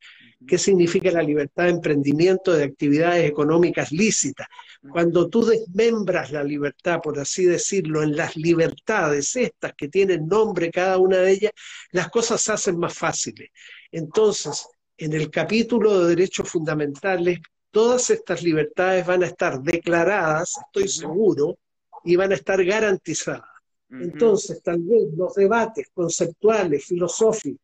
qué 0.46 0.58
significa 0.58 1.10
la 1.10 1.22
libertad 1.22 1.64
de 1.64 1.70
emprendimiento 1.70 2.52
de 2.52 2.64
actividades 2.64 3.30
económicas 3.30 3.90
lícitas. 3.90 4.46
Cuando 4.90 5.30
tú 5.30 5.42
desmembras 5.42 6.32
la 6.32 6.44
libertad, 6.44 7.00
por 7.02 7.18
así 7.18 7.46
decirlo, 7.46 8.02
en 8.02 8.14
las 8.14 8.36
libertades 8.36 9.36
estas 9.36 9.72
que 9.72 9.88
tienen 9.88 10.26
nombre 10.26 10.70
cada 10.70 10.98
una 10.98 11.16
de 11.16 11.32
ellas, 11.32 11.52
las 11.92 12.10
cosas 12.10 12.42
se 12.42 12.52
hacen 12.52 12.78
más 12.78 12.92
fáciles. 12.92 13.48
Entonces, 13.90 14.66
en 14.98 15.12
el 15.12 15.30
capítulo 15.30 16.00
de 16.00 16.08
derechos 16.08 16.48
fundamentales, 16.48 17.40
todas 17.70 18.10
estas 18.10 18.42
libertades 18.42 19.06
van 19.06 19.22
a 19.22 19.26
estar 19.26 19.60
declaradas, 19.60 20.54
estoy 20.66 20.88
seguro, 20.88 21.58
y 22.04 22.16
van 22.16 22.32
a 22.32 22.36
estar 22.36 22.64
garantizadas. 22.64 23.50
Entonces, 23.90 24.62
tal 24.62 24.80
vez 24.82 25.12
los 25.16 25.34
debates 25.34 25.88
conceptuales, 25.94 26.84
filosóficos, 26.84 27.60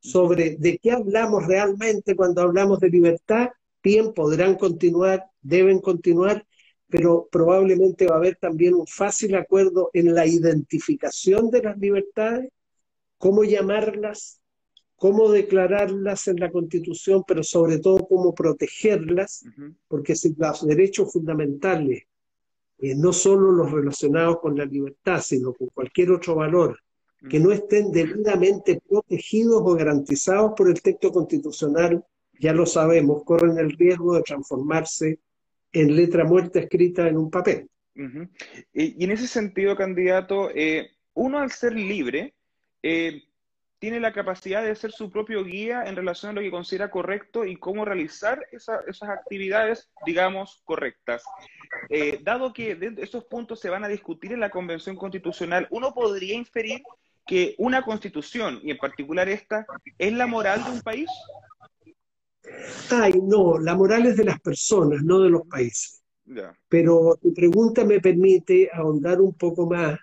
sobre 0.00 0.56
de 0.56 0.78
qué 0.78 0.92
hablamos 0.92 1.46
realmente 1.46 2.16
cuando 2.16 2.42
hablamos 2.42 2.80
de 2.80 2.88
libertad, 2.88 3.50
bien, 3.82 4.12
podrán 4.12 4.56
continuar, 4.56 5.26
deben 5.42 5.78
continuar, 5.80 6.44
pero 6.88 7.28
probablemente 7.30 8.06
va 8.06 8.14
a 8.14 8.18
haber 8.18 8.36
también 8.36 8.74
un 8.74 8.86
fácil 8.86 9.34
acuerdo 9.34 9.90
en 9.92 10.14
la 10.14 10.26
identificación 10.26 11.50
de 11.50 11.62
las 11.62 11.78
libertades, 11.78 12.50
cómo 13.18 13.44
llamarlas, 13.44 14.39
cómo 15.00 15.30
declararlas 15.30 16.28
en 16.28 16.38
la 16.40 16.50
Constitución, 16.52 17.24
pero 17.26 17.42
sobre 17.42 17.78
todo 17.78 18.06
cómo 18.06 18.34
protegerlas, 18.34 19.46
porque 19.88 20.14
si 20.14 20.34
los 20.36 20.66
derechos 20.66 21.10
fundamentales, 21.10 22.02
eh, 22.78 22.94
no 22.94 23.10
solo 23.14 23.50
los 23.50 23.72
relacionados 23.72 24.40
con 24.40 24.58
la 24.58 24.66
libertad, 24.66 25.22
sino 25.22 25.54
con 25.54 25.68
cualquier 25.68 26.10
otro 26.10 26.34
valor, 26.34 26.78
que 27.30 27.40
no 27.40 27.50
estén 27.50 27.90
debidamente 27.90 28.82
protegidos 28.86 29.62
o 29.64 29.74
garantizados 29.74 30.52
por 30.54 30.68
el 30.68 30.82
texto 30.82 31.10
constitucional, 31.10 32.04
ya 32.38 32.52
lo 32.52 32.66
sabemos, 32.66 33.24
corren 33.24 33.56
el 33.58 33.70
riesgo 33.70 34.16
de 34.16 34.22
transformarse 34.22 35.18
en 35.72 35.96
letra 35.96 36.24
muerta 36.24 36.60
escrita 36.60 37.08
en 37.08 37.16
un 37.16 37.30
papel. 37.30 37.70
y, 38.74 39.02
en 39.02 39.10
ese 39.10 39.26
sentido, 39.26 39.74
candidato, 39.76 40.50
eh, 40.54 40.90
uno 41.14 41.38
al 41.38 41.50
ser 41.50 41.72
libre, 41.72 42.34
eh, 42.82 43.22
tiene 43.80 43.98
la 43.98 44.12
capacidad 44.12 44.62
de 44.62 44.76
ser 44.76 44.92
su 44.92 45.10
propio 45.10 45.42
guía 45.42 45.84
en 45.86 45.96
relación 45.96 46.30
a 46.30 46.34
lo 46.34 46.42
que 46.42 46.50
considera 46.50 46.90
correcto 46.90 47.46
y 47.46 47.56
cómo 47.56 47.86
realizar 47.86 48.46
esas 48.52 49.02
actividades, 49.02 49.90
digamos, 50.04 50.60
correctas. 50.64 51.24
Eh, 51.88 52.20
dado 52.22 52.52
que 52.52 52.78
estos 52.98 53.24
puntos 53.24 53.58
se 53.58 53.70
van 53.70 53.82
a 53.82 53.88
discutir 53.88 54.32
en 54.32 54.40
la 54.40 54.50
Convención 54.50 54.96
Constitucional, 54.96 55.66
uno 55.70 55.94
podría 55.94 56.34
inferir 56.34 56.82
que 57.26 57.54
una 57.56 57.82
constitución, 57.82 58.60
y 58.62 58.70
en 58.70 58.78
particular 58.78 59.28
esta, 59.30 59.64
es 59.96 60.12
la 60.12 60.26
moral 60.26 60.62
de 60.62 60.70
un 60.72 60.80
país. 60.82 61.08
Ay, 62.90 63.14
no, 63.22 63.58
la 63.58 63.74
moral 63.74 64.04
es 64.06 64.16
de 64.16 64.24
las 64.24 64.40
personas, 64.40 65.02
no 65.02 65.20
de 65.20 65.30
los 65.30 65.46
países. 65.46 66.02
Pero 66.68 67.18
tu 67.20 67.32
pregunta 67.32 67.84
me 67.84 67.98
permite 67.98 68.68
ahondar 68.72 69.20
un 69.22 69.32
poco 69.32 69.66
más 69.66 69.98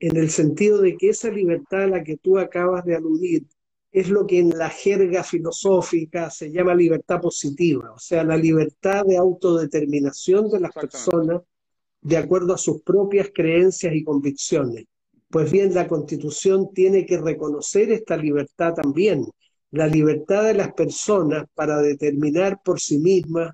en 0.00 0.16
el 0.16 0.30
sentido 0.30 0.80
de 0.80 0.96
que 0.96 1.10
esa 1.10 1.30
libertad 1.30 1.82
a 1.82 1.86
la 1.88 2.04
que 2.04 2.16
tú 2.16 2.38
acabas 2.38 2.84
de 2.84 2.96
aludir 2.96 3.46
es 3.90 4.10
lo 4.10 4.26
que 4.26 4.38
en 4.38 4.50
la 4.50 4.68
jerga 4.68 5.24
filosófica 5.24 6.30
se 6.30 6.50
llama 6.50 6.74
libertad 6.74 7.20
positiva, 7.20 7.92
o 7.92 7.98
sea, 7.98 8.22
la 8.22 8.36
libertad 8.36 9.04
de 9.04 9.16
autodeterminación 9.16 10.50
de 10.50 10.60
las 10.60 10.72
personas 10.72 11.42
de 12.00 12.16
acuerdo 12.16 12.54
a 12.54 12.58
sus 12.58 12.82
propias 12.82 13.30
creencias 13.34 13.94
y 13.94 14.04
convicciones. 14.04 14.84
Pues 15.30 15.50
bien, 15.50 15.74
la 15.74 15.88
Constitución 15.88 16.70
tiene 16.72 17.04
que 17.04 17.18
reconocer 17.18 17.90
esta 17.92 18.16
libertad 18.16 18.74
también, 18.74 19.26
la 19.70 19.86
libertad 19.86 20.44
de 20.44 20.54
las 20.54 20.72
personas 20.72 21.46
para 21.54 21.78
determinar 21.82 22.60
por 22.64 22.80
sí 22.80 22.98
mismas, 22.98 23.52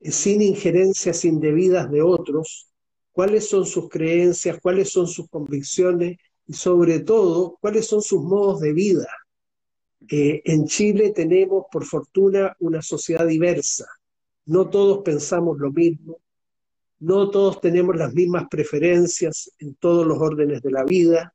sin 0.00 0.42
injerencias 0.42 1.24
indebidas 1.24 1.90
de 1.90 2.02
otros, 2.02 2.71
cuáles 3.12 3.48
son 3.48 3.66
sus 3.66 3.88
creencias, 3.88 4.58
cuáles 4.60 4.90
son 4.90 5.06
sus 5.06 5.28
convicciones 5.28 6.18
y 6.46 6.54
sobre 6.54 7.00
todo 7.00 7.58
cuáles 7.60 7.86
son 7.86 8.02
sus 8.02 8.22
modos 8.22 8.60
de 8.60 8.72
vida. 8.72 9.08
Eh, 10.08 10.42
en 10.44 10.66
Chile 10.66 11.12
tenemos, 11.14 11.66
por 11.70 11.84
fortuna, 11.84 12.56
una 12.58 12.82
sociedad 12.82 13.26
diversa. 13.26 13.86
No 14.46 14.68
todos 14.68 15.02
pensamos 15.04 15.58
lo 15.58 15.70
mismo, 15.70 16.18
no 16.98 17.30
todos 17.30 17.60
tenemos 17.60 17.96
las 17.96 18.12
mismas 18.12 18.46
preferencias 18.50 19.52
en 19.58 19.74
todos 19.74 20.06
los 20.06 20.18
órdenes 20.18 20.62
de 20.62 20.70
la 20.70 20.84
vida, 20.84 21.34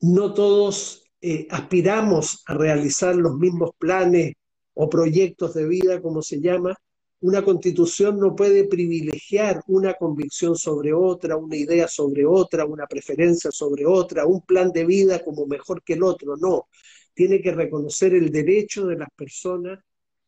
no 0.00 0.34
todos 0.34 1.04
eh, 1.22 1.46
aspiramos 1.50 2.42
a 2.46 2.54
realizar 2.54 3.16
los 3.16 3.38
mismos 3.38 3.70
planes 3.78 4.34
o 4.74 4.90
proyectos 4.90 5.54
de 5.54 5.66
vida, 5.66 6.02
como 6.02 6.20
se 6.20 6.40
llama, 6.40 6.76
una 7.24 7.42
constitución 7.42 8.20
no 8.20 8.36
puede 8.36 8.64
privilegiar 8.64 9.62
una 9.68 9.94
convicción 9.94 10.56
sobre 10.56 10.92
otra, 10.92 11.38
una 11.38 11.56
idea 11.56 11.88
sobre 11.88 12.26
otra, 12.26 12.66
una 12.66 12.86
preferencia 12.86 13.50
sobre 13.50 13.86
otra, 13.86 14.26
un 14.26 14.42
plan 14.42 14.70
de 14.72 14.84
vida 14.84 15.24
como 15.24 15.46
mejor 15.46 15.82
que 15.82 15.94
el 15.94 16.02
otro, 16.02 16.36
no. 16.36 16.68
Tiene 17.14 17.40
que 17.40 17.52
reconocer 17.52 18.12
el 18.12 18.30
derecho 18.30 18.84
de 18.84 18.98
las 18.98 19.08
personas 19.16 19.78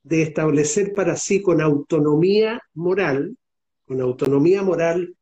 de 0.03 0.23
establecer 0.23 0.95
para 0.95 1.17
sí 1.17 1.43
con 1.43 1.61
autonomía 1.61 2.63
moral, 2.73 3.37
con 3.85 4.01
autonomía 4.01 4.63
moral, 4.63 5.15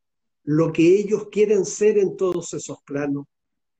lo 0.44 0.72
que 0.72 0.96
ellos 0.96 1.26
quieren 1.28 1.64
ser 1.64 1.98
en 1.98 2.16
todos 2.16 2.54
esos 2.54 2.78
planos. 2.86 3.26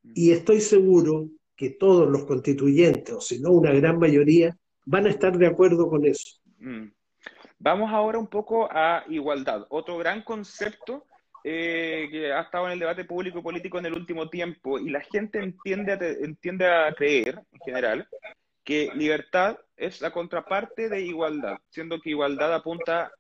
Y 0.03 0.33
estoy 0.33 0.61
seguro 0.61 1.29
que 1.55 1.71
todos 1.71 2.11
los 2.11 2.25
constituyentes, 2.25 3.15
o 3.15 3.21
si 3.21 3.39
no 3.39 3.53
una 3.53 3.73
gran 3.73 4.01
mayoría, 4.01 4.59
van 4.85 5.07
a 5.07 5.11
estar 5.11 5.39
de 5.39 5.47
acuerdo 5.47 5.89
con 5.89 6.05
eso. 6.05 6.41
Vamos 7.65 7.91
ahora 7.91 8.19
un 8.19 8.27
poco 8.27 8.69
a 8.71 9.05
igualdad, 9.09 9.65
otro 9.71 9.97
gran 9.97 10.21
concepto 10.21 11.07
eh, 11.43 12.09
que 12.11 12.31
ha 12.31 12.43
estado 12.43 12.67
en 12.67 12.73
el 12.73 12.79
debate 12.79 13.07
público 13.07 13.39
y 13.39 13.43
político 13.43 13.79
en 13.79 13.87
el 13.87 13.95
último 13.95 14.29
tiempo 14.29 14.79
y 14.79 14.91
la 14.91 15.01
gente 15.01 15.39
entiende 15.39 15.93
a, 15.93 15.99
entiende 15.99 16.69
a 16.69 16.93
creer, 16.93 17.41
en 17.53 17.61
general, 17.65 18.09
que 18.63 18.91
libertad 18.95 19.57
es 19.79 20.03
la 20.03 20.11
contraparte 20.11 20.91
de 20.91 21.01
igualdad, 21.01 21.57
siendo 21.71 21.99
que 22.03 22.11
igualdad 22.11 22.53
apunta 22.53 23.11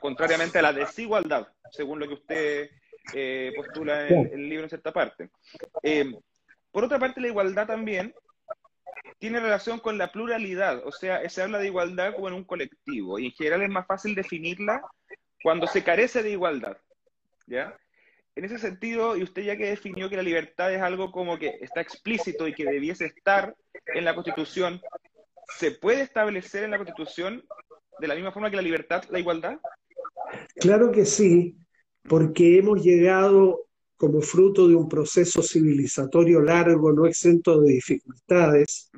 contrariamente 0.00 0.58
a 0.58 0.62
la 0.62 0.72
desigualdad, 0.72 1.48
según 1.70 1.98
lo 1.98 2.08
que 2.08 2.14
usted 2.14 2.70
eh, 3.12 3.52
postula 3.54 4.08
en, 4.08 4.30
el 4.32 4.48
libro 4.48 4.64
en 4.64 4.70
cierta 4.70 4.90
parte. 4.90 5.28
Eh, 5.82 6.10
por 6.70 6.84
otra 6.84 6.98
parte, 6.98 7.20
la 7.20 7.28
igualdad 7.28 7.66
también 7.66 8.14
tiene 9.22 9.38
relación 9.38 9.78
con 9.78 9.98
la 9.98 10.10
pluralidad, 10.10 10.84
o 10.84 10.90
sea, 10.90 11.28
se 11.30 11.42
habla 11.42 11.60
de 11.60 11.68
igualdad 11.68 12.12
como 12.12 12.26
en 12.26 12.34
un 12.34 12.42
colectivo, 12.42 13.20
y 13.20 13.26
en 13.26 13.30
general 13.30 13.62
es 13.62 13.70
más 13.70 13.86
fácil 13.86 14.16
definirla 14.16 14.82
cuando 15.44 15.68
se 15.68 15.84
carece 15.84 16.24
de 16.24 16.32
igualdad, 16.32 16.76
¿ya? 17.46 17.78
En 18.34 18.44
ese 18.44 18.58
sentido, 18.58 19.16
y 19.16 19.22
usted 19.22 19.42
ya 19.42 19.56
que 19.56 19.70
definió 19.70 20.10
que 20.10 20.16
la 20.16 20.24
libertad 20.24 20.74
es 20.74 20.82
algo 20.82 21.12
como 21.12 21.38
que 21.38 21.56
está 21.60 21.80
explícito 21.80 22.48
y 22.48 22.52
que 22.52 22.64
debiese 22.64 23.04
estar 23.04 23.54
en 23.94 24.04
la 24.04 24.16
Constitución, 24.16 24.80
¿se 25.56 25.70
puede 25.70 26.02
establecer 26.02 26.64
en 26.64 26.72
la 26.72 26.78
Constitución 26.78 27.44
de 28.00 28.08
la 28.08 28.16
misma 28.16 28.32
forma 28.32 28.50
que 28.50 28.56
la 28.56 28.62
libertad, 28.62 29.04
la 29.08 29.20
igualdad? 29.20 29.60
Claro 30.56 30.90
que 30.90 31.04
sí, 31.04 31.56
porque 32.08 32.58
hemos 32.58 32.82
llegado 32.82 33.66
como 34.02 34.20
fruto 34.20 34.66
de 34.66 34.74
un 34.74 34.88
proceso 34.88 35.44
civilizatorio 35.44 36.42
largo, 36.42 36.92
no 36.92 37.06
exento 37.06 37.60
de 37.60 37.74
dificultades, 37.74 38.90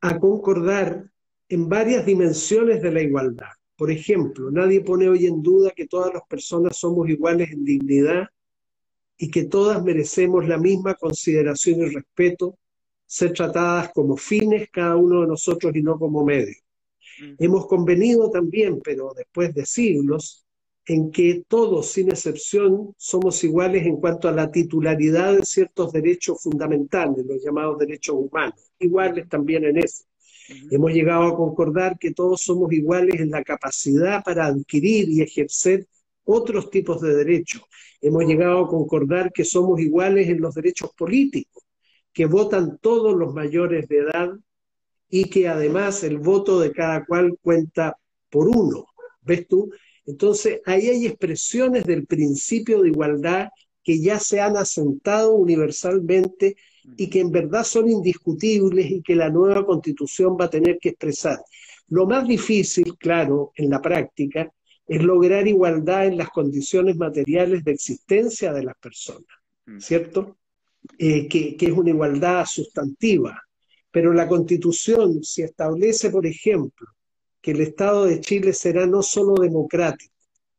a 0.00 0.18
concordar 0.18 1.08
en 1.48 1.68
varias 1.68 2.04
dimensiones 2.04 2.82
de 2.82 2.90
la 2.90 3.00
igualdad. 3.00 3.52
Por 3.76 3.92
ejemplo, 3.92 4.50
nadie 4.50 4.80
pone 4.80 5.08
hoy 5.08 5.26
en 5.26 5.40
duda 5.40 5.70
que 5.70 5.86
todas 5.86 6.12
las 6.12 6.24
personas 6.24 6.76
somos 6.76 7.08
iguales 7.08 7.52
en 7.52 7.64
dignidad 7.64 8.26
y 9.16 9.30
que 9.30 9.44
todas 9.44 9.80
merecemos 9.84 10.48
la 10.48 10.58
misma 10.58 10.94
consideración 10.94 11.82
y 11.82 11.94
respeto, 11.94 12.58
ser 13.06 13.34
tratadas 13.34 13.92
como 13.94 14.16
fines 14.16 14.68
cada 14.72 14.96
uno 14.96 15.20
de 15.20 15.28
nosotros 15.28 15.76
y 15.76 15.82
no 15.84 15.96
como 15.96 16.24
medios. 16.24 16.58
Hemos 17.38 17.68
convenido 17.68 18.28
también, 18.30 18.80
pero 18.82 19.12
después 19.14 19.54
de 19.54 19.64
siglos, 19.64 20.43
en 20.86 21.10
que 21.10 21.44
todos, 21.48 21.90
sin 21.92 22.10
excepción, 22.10 22.94
somos 22.98 23.42
iguales 23.42 23.86
en 23.86 23.96
cuanto 23.96 24.28
a 24.28 24.32
la 24.32 24.50
titularidad 24.50 25.36
de 25.36 25.44
ciertos 25.44 25.92
derechos 25.92 26.42
fundamentales, 26.42 27.24
los 27.24 27.42
llamados 27.42 27.78
derechos 27.78 28.16
humanos, 28.18 28.70
iguales 28.78 29.28
también 29.28 29.64
en 29.64 29.78
eso. 29.78 30.04
Hemos 30.70 30.92
llegado 30.92 31.24
a 31.24 31.36
concordar 31.36 31.98
que 31.98 32.12
todos 32.12 32.42
somos 32.42 32.70
iguales 32.72 33.18
en 33.18 33.30
la 33.30 33.42
capacidad 33.42 34.22
para 34.22 34.46
adquirir 34.46 35.08
y 35.08 35.22
ejercer 35.22 35.86
otros 36.24 36.70
tipos 36.70 37.00
de 37.00 37.14
derechos. 37.14 37.62
Hemos 38.02 38.24
llegado 38.26 38.64
a 38.64 38.68
concordar 38.68 39.32
que 39.32 39.44
somos 39.44 39.80
iguales 39.80 40.28
en 40.28 40.40
los 40.40 40.54
derechos 40.54 40.90
políticos, 40.96 41.64
que 42.12 42.26
votan 42.26 42.78
todos 42.78 43.16
los 43.16 43.32
mayores 43.32 43.88
de 43.88 43.98
edad 43.98 44.32
y 45.08 45.30
que 45.30 45.48
además 45.48 46.04
el 46.04 46.18
voto 46.18 46.60
de 46.60 46.72
cada 46.72 47.06
cual 47.06 47.38
cuenta 47.40 47.96
por 48.28 48.48
uno. 48.48 48.86
¿Ves 49.22 49.48
tú? 49.48 49.70
Entonces, 50.06 50.60
ahí 50.66 50.88
hay 50.88 51.06
expresiones 51.06 51.84
del 51.84 52.06
principio 52.06 52.82
de 52.82 52.88
igualdad 52.88 53.48
que 53.82 54.00
ya 54.00 54.18
se 54.18 54.40
han 54.40 54.56
asentado 54.56 55.34
universalmente 55.34 56.56
y 56.96 57.08
que 57.08 57.20
en 57.20 57.30
verdad 57.30 57.64
son 57.64 57.90
indiscutibles 57.90 58.90
y 58.90 59.02
que 59.02 59.14
la 59.14 59.30
nueva 59.30 59.64
constitución 59.64 60.36
va 60.40 60.46
a 60.46 60.50
tener 60.50 60.78
que 60.78 60.90
expresar. 60.90 61.38
Lo 61.88 62.06
más 62.06 62.26
difícil, 62.26 62.96
claro, 62.98 63.52
en 63.56 63.70
la 63.70 63.80
práctica, 63.80 64.50
es 64.86 65.02
lograr 65.02 65.46
igualdad 65.46 66.06
en 66.06 66.18
las 66.18 66.28
condiciones 66.30 66.96
materiales 66.96 67.64
de 67.64 67.72
existencia 67.72 68.52
de 68.52 68.64
las 68.64 68.76
personas, 68.76 69.28
mm. 69.66 69.78
¿cierto? 69.78 70.36
Eh, 70.98 71.26
que, 71.28 71.56
que 71.56 71.66
es 71.66 71.72
una 71.72 71.90
igualdad 71.90 72.44
sustantiva. 72.44 73.40
Pero 73.90 74.12
la 74.12 74.28
constitución, 74.28 75.22
si 75.22 75.42
establece, 75.42 76.10
por 76.10 76.26
ejemplo, 76.26 76.88
que 77.44 77.50
el 77.50 77.60
Estado 77.60 78.06
de 78.06 78.20
Chile 78.20 78.54
será 78.54 78.86
no 78.86 79.02
solo 79.02 79.34
democrático, 79.34 80.14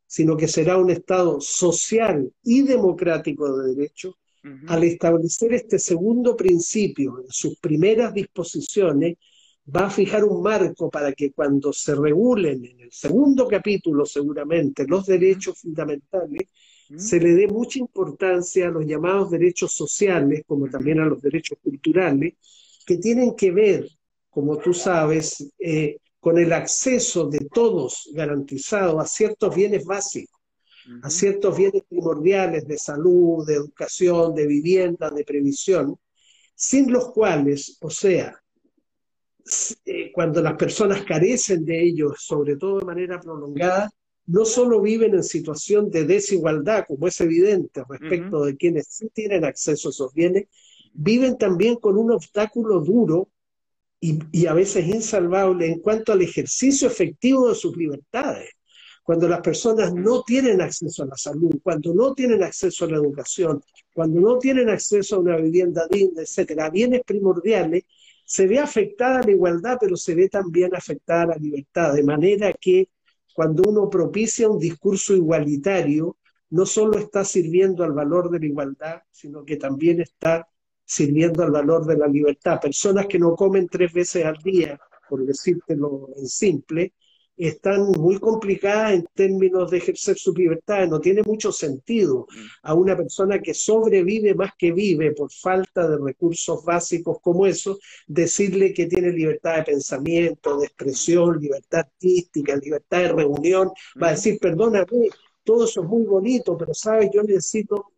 sino 0.06 0.38
que 0.38 0.48
será 0.48 0.78
un 0.78 0.92
Estado 0.92 1.42
social 1.42 2.32
y 2.44 2.62
democrático 2.62 3.58
de 3.58 3.74
derecho, 3.74 4.20
al 4.68 4.84
establecer 4.84 5.54
este 5.54 5.80
segundo 5.80 6.38
principio 6.38 7.22
en 7.24 7.32
sus 7.32 7.58
primeras 7.58 8.14
disposiciones, 8.14 9.18
va 9.76 9.88
a 9.88 9.90
fijar 9.90 10.24
un 10.26 10.44
marco 10.44 10.92
para 10.92 11.12
que 11.14 11.32
cuando 11.32 11.74
se 11.74 11.96
regulen 11.96 12.64
en 12.64 12.82
el 12.82 12.92
segundo 12.92 13.48
capítulo 13.48 14.06
seguramente 14.06 14.86
los 14.88 15.08
derechos 15.08 15.58
fundamentales, 15.60 16.50
se 16.96 17.20
le 17.20 17.34
dé 17.34 17.48
mucha 17.48 17.80
importancia 17.80 18.68
a 18.68 18.72
los 18.72 18.86
llamados 18.86 19.32
derechos 19.32 19.74
sociales, 19.74 20.44
como 20.46 20.70
también 20.70 21.00
a 21.00 21.06
los 21.08 21.20
derechos 21.20 21.58
culturales, 21.64 22.36
que 22.86 22.98
tienen 22.98 23.36
que 23.36 23.50
ver, 23.50 23.90
como 24.30 24.58
tú 24.60 24.72
sabes, 24.72 25.52
eh, 25.58 25.98
con 26.26 26.40
el 26.40 26.54
acceso 26.54 27.28
de 27.28 27.38
todos 27.54 28.10
garantizado 28.12 29.00
a 29.00 29.06
ciertos 29.06 29.56
bienes 29.56 29.86
básicos, 29.86 30.42
a 31.04 31.10
ciertos 31.12 31.56
bienes 31.56 31.84
primordiales 31.88 32.68
de 32.68 32.80
salud, 32.80 33.46
de 33.46 33.54
educación, 33.54 34.34
de 34.34 34.48
vivienda, 34.48 35.12
de 35.12 35.24
previsión, 35.24 36.00
sin 36.56 36.92
los 36.92 37.12
cuales, 37.12 37.78
o 37.80 37.92
sea, 37.92 38.42
eh, 39.86 40.12
cuando 40.12 40.42
las 40.42 40.56
personas 40.56 41.04
carecen 41.04 41.64
de 41.64 41.84
ellos, 41.84 42.16
sobre 42.18 42.56
todo 42.56 42.80
de 42.80 42.86
manera 42.86 43.20
prolongada, 43.20 43.92
no 44.26 44.46
solo 44.46 44.82
viven 44.82 45.14
en 45.14 45.24
situación 45.24 45.92
de 45.92 46.06
desigualdad, 46.06 46.86
como 46.88 47.08
es 47.08 47.22
evidente 47.22 47.84
respecto 47.88 48.46
de 48.46 48.58
quienes 48.58 48.88
sí 48.88 49.10
tienen 49.14 49.46
acceso 49.46 49.90
a 49.90 49.92
esos 49.92 50.12
bienes, 50.12 50.48
viven 50.92 51.38
también 51.38 51.76
con 51.76 52.00
un 52.00 52.12
obstáculo 52.12 52.80
duro 52.80 53.30
y, 54.32 54.46
a 54.46 54.54
veces 54.54 54.88
insalvable 54.88 55.68
en 55.68 55.80
cuanto 55.80 56.12
al 56.12 56.22
ejercicio 56.22 56.88
efectivo 56.88 57.50
de 57.50 57.56
sus 57.56 57.76
libertades. 57.76 58.50
Cuando 59.04 59.28
las 59.28 59.42
personas 59.42 59.94
no 59.94 60.24
tienen 60.24 60.62
acceso 60.62 61.04
a 61.04 61.08
la 61.08 61.18
salud, 61.18 61.60
cuando 61.64 61.94
no 61.94 62.14
tienen 62.14 62.44
acceso 62.44 62.86
a 62.86 62.90
la 62.90 62.98
educación, 62.98 63.62
cuando 63.94 64.20
no 64.20 64.38
tienen 64.40 64.70
acceso 64.70 65.16
a 65.16 65.20
una 65.20 65.38
vivienda 65.38 65.88
digna, 65.90 66.24
etcétera, 66.24 66.70
bienes 66.70 67.02
primordiales, 67.06 67.84
se 68.26 68.48
ve 68.48 68.60
afectada 68.60 69.22
la 69.22 69.32
igualdad, 69.32 69.78
pero 69.80 69.96
se 69.96 70.16
ve 70.16 70.28
también 70.28 70.76
afectada 70.76 71.28
la 71.28 71.36
libertad. 71.36 71.94
De 71.94 72.04
manera 72.04 72.52
que 72.54 72.90
cuando 73.34 73.64
uno 73.70 73.90
propicia 73.90 74.50
un 74.50 74.58
discurso 74.58 75.16
igualitario, 75.16 76.18
no 76.50 76.66
solo 76.66 76.98
está 76.98 77.24
sirviendo 77.24 77.84
al 77.84 77.92
valor 77.92 78.32
de 78.32 78.40
la 78.40 78.46
igualdad, 78.46 79.02
sino 79.12 79.46
que 79.46 79.58
también 79.58 80.02
está 80.02 80.48
sirviendo 80.86 81.44
al 81.44 81.52
valor 81.52 81.86
de 81.86 81.98
la 81.98 82.08
libertad. 82.08 82.60
Personas 82.62 83.08
que 83.08 83.20
no 83.20 83.36
comen 83.36 83.68
tres 83.68 83.92
veces 83.92 84.26
al 84.26 84.38
día, 84.38 84.80
por 85.10 85.26
decírtelo 85.26 86.10
en 86.16 86.28
simple, 86.28 86.94
están 87.38 87.92
muy 88.00 88.18
complicadas 88.20 88.94
en 88.94 89.06
términos 89.14 89.70
de 89.70 89.78
ejercer 89.78 90.18
sus 90.18 90.38
libertades. 90.38 90.90
No 90.90 91.00
tiene 91.00 91.22
mucho 91.24 91.52
sentido 91.52 92.28
a 92.64 92.74
una 92.74 92.96
persona 92.96 93.40
que 93.40 93.54
sobrevive 93.54 94.34
más 94.34 94.52
que 94.58 94.72
vive 94.72 95.12
por 95.12 95.32
falta 95.32 95.88
de 95.88 95.98
recursos 95.98 96.64
básicos 96.64 97.18
como 97.22 97.46
eso, 97.46 97.78
decirle 98.08 98.74
que 98.74 98.86
tiene 98.86 99.12
libertad 99.12 99.58
de 99.58 99.64
pensamiento, 99.64 100.60
de 100.60 100.68
expresión, 100.68 101.40
libertad 101.40 101.82
artística, 101.82 102.56
libertad 102.56 103.00
de 103.00 103.14
reunión. 103.14 103.72
Va 104.02 104.10
a 104.10 104.12
decir, 104.12 104.38
perdóname, 104.40 104.86
todo 105.44 105.66
eso 105.66 105.82
es 105.82 105.88
muy 105.88 106.06
bonito, 106.06 106.58
pero 106.58 106.74
sabes, 106.74 107.10
yo 107.14 107.22
necesito 107.22 107.92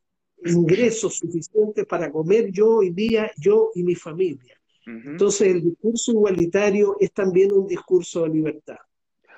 ingresos 0.46 1.18
suficientes 1.18 1.86
para 1.86 2.12
comer 2.12 2.52
yo 2.52 2.78
hoy 2.78 2.92
día, 2.92 3.32
yo 3.38 3.72
y 3.76 3.84
mi 3.84 3.96
familia. 3.96 4.54
Entonces 4.86 5.50
el 5.50 5.64
discurso 5.64 6.14
igualitario 6.14 6.96
es 7.00 7.12
también 7.12 7.52
un 7.52 7.68
discurso 7.68 8.24
de 8.24 8.30
libertad. 8.30 8.78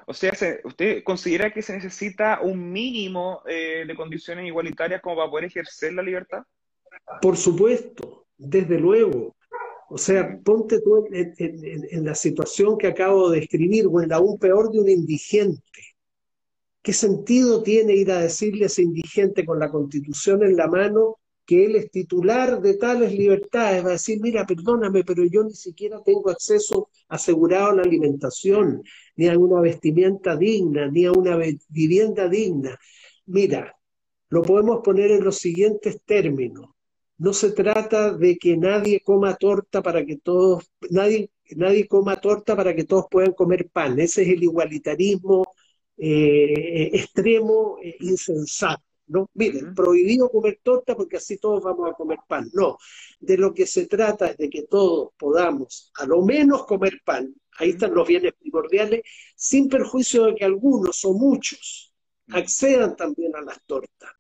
O 0.06 0.14
sea, 0.14 0.32
¿usted 0.64 1.04
considera 1.04 1.52
que 1.52 1.62
se 1.62 1.74
necesita 1.74 2.40
un 2.42 2.72
mínimo 2.72 3.42
eh, 3.48 3.84
de 3.88 3.96
condiciones 3.96 4.46
igualitarias 4.46 5.02
como 5.02 5.18
para 5.18 5.30
poder 5.30 5.46
ejercer 5.46 5.94
la 5.94 6.04
libertad? 6.04 6.44
Por 7.22 7.38
supuesto, 7.38 8.26
desde 8.38 8.80
luego. 8.80 9.36
O 9.90 9.98
sea, 9.98 10.40
ponte 10.44 10.82
tú 10.82 11.08
en, 11.12 12.06
la 12.06 12.14
situación 12.14 12.78
que 12.78 12.88
acabo 12.88 13.30
de 13.30 13.40
escribir, 13.40 13.88
o 13.88 14.02
en 14.02 14.10
la 14.10 14.18
aún 14.18 14.38
peor 14.38 14.72
de 14.72 14.80
un 14.80 14.90
indigente. 14.90 15.62
¿Qué 16.82 16.94
sentido 16.94 17.62
tiene 17.64 17.96
ir 17.96 18.12
a 18.12 18.20
decirle 18.22 18.64
a 18.66 18.68
ese 18.68 18.84
indigente 18.84 19.46
con 19.46 19.60
la 19.60 19.70
constitución 19.70 20.44
en 20.44 20.56
la 20.56 20.68
mano 20.68 21.18
que 21.46 21.66
él 21.66 21.76
es 21.76 21.92
titular 21.92 22.62
de 22.62 22.76
tales 22.78 23.14
libertades? 23.14 23.84
Va 23.84 23.90
a 23.90 23.92
decir, 23.94 24.20
mira, 24.22 24.46
perdóname, 24.46 25.04
pero 25.04 25.24
yo 25.26 25.44
ni 25.44 25.54
siquiera 25.54 26.02
tengo 26.04 26.30
acceso 26.30 26.90
asegurado 27.10 27.72
a 27.72 27.76
la 27.76 27.82
alimentación, 27.84 28.84
ni 29.16 29.28
a 29.28 29.38
una 29.38 29.62
vestimenta 29.62 30.36
digna, 30.36 30.88
ni 30.90 31.06
a 31.06 31.12
una 31.12 31.38
vivienda 31.70 32.30
digna. 32.30 32.78
Mira, 33.26 33.76
lo 34.30 34.42
podemos 34.44 34.82
poner 34.84 35.12
en 35.12 35.24
los 35.24 35.38
siguientes 35.38 36.02
términos 36.06 36.70
no 37.20 37.34
se 37.34 37.52
trata 37.52 38.14
de 38.14 38.38
que 38.38 38.58
nadie 38.58 39.02
coma 39.02 39.36
torta 39.36 39.84
para 39.84 40.06
que 40.06 40.18
todos, 40.18 40.72
nadie, 40.90 41.30
nadie 41.56 41.88
coma 41.88 42.16
torta 42.16 42.56
para 42.56 42.74
que 42.74 42.86
todos 42.86 43.06
puedan 43.12 43.34
comer 43.34 43.70
pan. 43.70 44.00
Ese 44.00 44.24
es 44.24 44.30
el 44.30 44.44
igualitarismo 44.44 45.46
eh, 46.00 46.90
extremo, 46.94 47.78
e 47.82 47.98
insensato. 48.00 48.84
¿no? 49.08 49.30
Miren, 49.34 49.74
prohibido 49.74 50.30
comer 50.30 50.60
torta 50.64 50.96
porque 50.96 51.18
así 51.18 51.38
todos 51.38 51.64
vamos 51.64 51.90
a 51.90 51.94
comer 51.94 52.20
pan. 52.28 52.50
No, 52.54 52.78
de 53.20 53.38
lo 53.38 53.54
que 53.54 53.66
se 53.66 53.88
trata 53.88 54.28
es 54.28 54.38
de 54.38 54.50
que 54.50 54.64
todos 54.64 55.10
podamos 55.18 55.92
a 55.96 56.06
lo 56.06 56.22
menos 56.22 56.66
comer 56.66 57.02
pan. 57.04 57.34
Ahí 57.58 57.72
están 57.72 57.94
los 57.94 58.08
bienes 58.08 58.34
primordiales, 58.40 59.02
sin 59.36 59.68
perjuicio 59.68 60.26
de 60.26 60.36
que 60.36 60.46
algunos 60.46 61.04
o 61.04 61.14
muchos 61.14 61.94
accedan 62.30 62.96
también 62.96 63.36
a 63.36 63.42
las 63.42 63.60
tortas. 63.66 64.12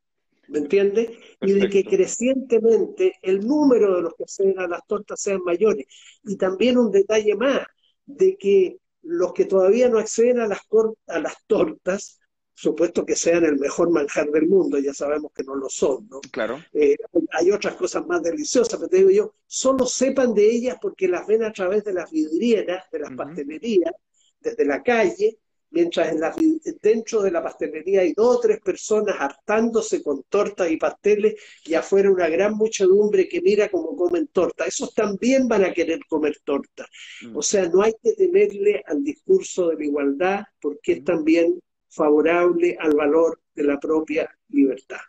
¿me 0.49 0.59
entiendes? 0.59 1.11
Y 1.41 1.53
de 1.53 1.69
que 1.69 1.85
crecientemente 1.85 3.13
el 3.21 3.45
número 3.45 3.95
de 3.95 4.01
los 4.01 4.15
que 4.15 4.23
acceden 4.23 4.59
a 4.59 4.67
las 4.67 4.85
tortas 4.87 5.21
sean 5.21 5.43
mayores. 5.43 5.85
Y 6.23 6.35
también 6.37 6.77
un 6.77 6.91
detalle 6.91 7.35
más, 7.35 7.61
de 8.05 8.35
que 8.37 8.77
los 9.01 9.33
que 9.33 9.45
todavía 9.45 9.89
no 9.89 9.99
acceden 9.99 10.39
a 10.39 10.47
las, 10.47 10.59
a 11.07 11.19
las 11.19 11.35
tortas, 11.47 12.19
supuesto 12.53 13.05
que 13.05 13.15
sean 13.15 13.45
el 13.45 13.57
mejor 13.57 13.89
manjar 13.89 14.29
del 14.31 14.47
mundo, 14.47 14.77
ya 14.79 14.93
sabemos 14.93 15.31
que 15.33 15.43
no 15.43 15.55
lo 15.55 15.69
son, 15.69 16.07
¿no? 16.09 16.19
Claro. 16.31 16.59
Eh, 16.73 16.97
hay 17.31 17.51
otras 17.51 17.75
cosas 17.75 18.05
más 18.05 18.21
deliciosas, 18.21 18.77
pero 18.77 18.89
te 18.89 18.97
digo 18.97 19.09
yo, 19.09 19.33
solo 19.47 19.85
sepan 19.85 20.33
de 20.33 20.49
ellas 20.49 20.77
porque 20.81 21.07
las 21.07 21.25
ven 21.25 21.43
a 21.43 21.53
través 21.53 21.85
de 21.85 21.93
las 21.93 22.11
vidrieras, 22.11 22.83
de 22.91 22.99
las 22.99 23.13
pastelerías, 23.13 23.93
desde 24.41 24.65
la 24.65 24.83
calle, 24.83 25.37
mientras 25.71 26.11
en 26.11 26.19
la, 26.19 26.35
dentro 26.81 27.21
de 27.21 27.31
la 27.31 27.43
pastelería 27.43 28.01
hay 28.01 28.13
dos 28.13 28.37
o 28.37 28.39
tres 28.39 28.59
personas 28.59 29.15
hartándose 29.19 30.01
con 30.03 30.23
tortas 30.23 30.69
y 30.71 30.77
pasteles 30.77 31.35
y 31.65 31.73
afuera 31.73 32.11
una 32.11 32.27
gran 32.27 32.55
muchedumbre 32.55 33.27
que 33.27 33.41
mira 33.41 33.69
cómo 33.69 33.95
comen 33.95 34.27
torta. 34.27 34.65
Esos 34.65 34.93
también 34.93 35.47
van 35.47 35.65
a 35.65 35.73
querer 35.73 35.99
comer 36.07 36.37
torta. 36.43 36.87
Mm. 37.21 37.37
O 37.37 37.41
sea, 37.41 37.67
no 37.67 37.81
hay 37.81 37.93
que 38.01 38.13
temerle 38.13 38.83
al 38.85 39.03
discurso 39.03 39.69
de 39.69 39.75
la 39.75 39.85
igualdad 39.85 40.43
porque 40.61 40.93
es 40.93 41.01
mm. 41.01 41.05
también 41.05 41.59
favorable 41.89 42.77
al 42.79 42.95
valor 42.95 43.41
de 43.55 43.63
la 43.63 43.79
propia 43.79 44.29
libertad. 44.49 44.99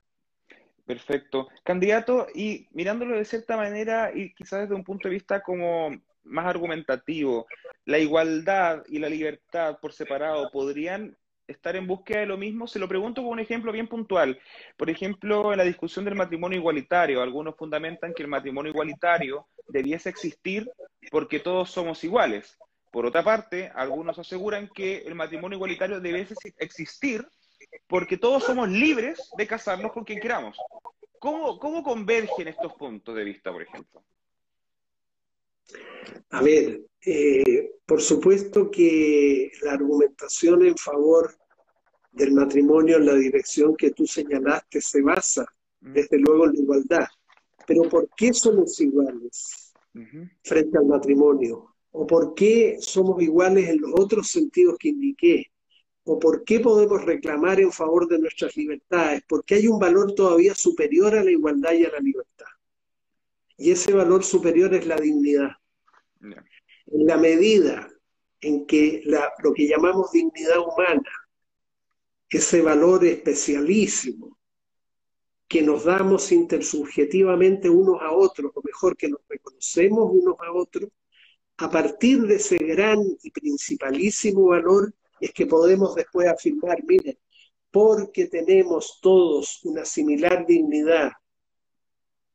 Perfecto. 0.84 1.46
Candidato, 1.62 2.26
y 2.34 2.66
mirándolo 2.72 3.16
de 3.16 3.24
cierta 3.24 3.56
manera 3.56 4.10
y 4.12 4.34
quizás 4.34 4.62
desde 4.62 4.74
un 4.74 4.82
punto 4.82 5.08
de 5.08 5.14
vista 5.14 5.40
como 5.40 5.90
más 6.30 6.46
argumentativo, 6.46 7.46
la 7.84 7.98
igualdad 7.98 8.82
y 8.88 8.98
la 8.98 9.08
libertad 9.08 9.78
por 9.80 9.92
separado 9.92 10.50
podrían 10.50 11.16
estar 11.46 11.76
en 11.76 11.86
búsqueda 11.86 12.20
de 12.20 12.26
lo 12.26 12.36
mismo? 12.36 12.66
Se 12.66 12.78
lo 12.78 12.88
pregunto 12.88 13.22
con 13.22 13.32
un 13.32 13.40
ejemplo 13.40 13.72
bien 13.72 13.88
puntual. 13.88 14.38
Por 14.76 14.88
ejemplo, 14.88 15.52
en 15.52 15.58
la 15.58 15.64
discusión 15.64 16.04
del 16.04 16.14
matrimonio 16.14 16.58
igualitario, 16.58 17.20
algunos 17.20 17.56
fundamentan 17.56 18.14
que 18.14 18.22
el 18.22 18.28
matrimonio 18.28 18.70
igualitario 18.70 19.46
debiese 19.68 20.08
existir 20.08 20.70
porque 21.10 21.40
todos 21.40 21.70
somos 21.70 22.02
iguales. 22.04 22.56
Por 22.90 23.06
otra 23.06 23.22
parte, 23.22 23.70
algunos 23.74 24.18
aseguran 24.18 24.68
que 24.74 24.98
el 24.98 25.14
matrimonio 25.14 25.56
igualitario 25.56 26.00
debiese 26.00 26.34
existir 26.58 27.26
porque 27.86 28.16
todos 28.16 28.44
somos 28.44 28.68
libres 28.68 29.30
de 29.36 29.46
casarnos 29.46 29.92
con 29.92 30.04
quien 30.04 30.20
queramos. 30.20 30.56
¿Cómo, 31.20 31.58
cómo 31.58 31.82
convergen 31.82 32.48
estos 32.48 32.72
puntos 32.74 33.14
de 33.14 33.24
vista, 33.24 33.52
por 33.52 33.62
ejemplo? 33.62 34.02
A 36.30 36.42
ver, 36.42 36.82
eh, 37.04 37.72
por 37.84 38.00
supuesto 38.00 38.70
que 38.70 39.50
la 39.62 39.72
argumentación 39.72 40.64
en 40.64 40.76
favor 40.76 41.34
del 42.12 42.32
matrimonio 42.32 42.96
en 42.96 43.06
la 43.06 43.14
dirección 43.14 43.76
que 43.76 43.90
tú 43.90 44.06
señalaste 44.06 44.80
se 44.80 45.02
basa, 45.02 45.46
desde 45.80 46.18
luego, 46.18 46.46
en 46.46 46.52
la 46.52 46.60
igualdad. 46.60 47.06
Pero 47.66 47.82
¿por 47.88 48.08
qué 48.16 48.32
somos 48.32 48.80
iguales 48.80 49.72
frente 50.42 50.78
al 50.78 50.86
matrimonio? 50.86 51.74
¿O 51.92 52.06
por 52.06 52.34
qué 52.34 52.76
somos 52.80 53.20
iguales 53.22 53.68
en 53.68 53.80
los 53.80 53.92
otros 53.94 54.28
sentidos 54.28 54.76
que 54.78 54.88
indiqué? 54.88 55.46
¿O 56.04 56.18
por 56.18 56.44
qué 56.44 56.60
podemos 56.60 57.04
reclamar 57.04 57.60
en 57.60 57.72
favor 57.72 58.08
de 58.08 58.18
nuestras 58.18 58.56
libertades? 58.56 59.22
Porque 59.28 59.56
hay 59.56 59.68
un 59.68 59.78
valor 59.78 60.14
todavía 60.14 60.54
superior 60.54 61.14
a 61.14 61.24
la 61.24 61.30
igualdad 61.30 61.72
y 61.72 61.84
a 61.84 61.90
la 61.90 61.98
libertad. 61.98 62.46
Y 63.56 63.70
ese 63.72 63.92
valor 63.92 64.24
superior 64.24 64.74
es 64.74 64.86
la 64.86 64.96
dignidad. 64.96 65.50
En 66.20 67.06
la 67.06 67.16
medida 67.16 67.88
en 68.40 68.66
que 68.66 69.02
lo 69.04 69.52
que 69.52 69.66
llamamos 69.66 70.12
dignidad 70.12 70.58
humana, 70.58 71.10
ese 72.28 72.62
valor 72.62 73.04
especialísimo 73.04 74.38
que 75.48 75.62
nos 75.62 75.84
damos 75.84 76.30
intersubjetivamente 76.30 77.68
unos 77.68 78.00
a 78.00 78.12
otros, 78.12 78.52
o 78.54 78.62
mejor 78.62 78.96
que 78.96 79.08
nos 79.08 79.20
reconocemos 79.28 80.10
unos 80.12 80.36
a 80.38 80.52
otros, 80.52 80.90
a 81.56 81.68
partir 81.68 82.22
de 82.22 82.36
ese 82.36 82.56
gran 82.56 83.00
y 83.22 83.30
principalísimo 83.30 84.46
valor 84.46 84.94
es 85.20 85.32
que 85.32 85.46
podemos 85.46 85.94
después 85.94 86.28
afirmar, 86.28 86.82
miren, 86.84 87.18
porque 87.70 88.26
tenemos 88.26 89.00
todos 89.02 89.60
una 89.64 89.84
similar 89.84 90.46
dignidad, 90.46 91.12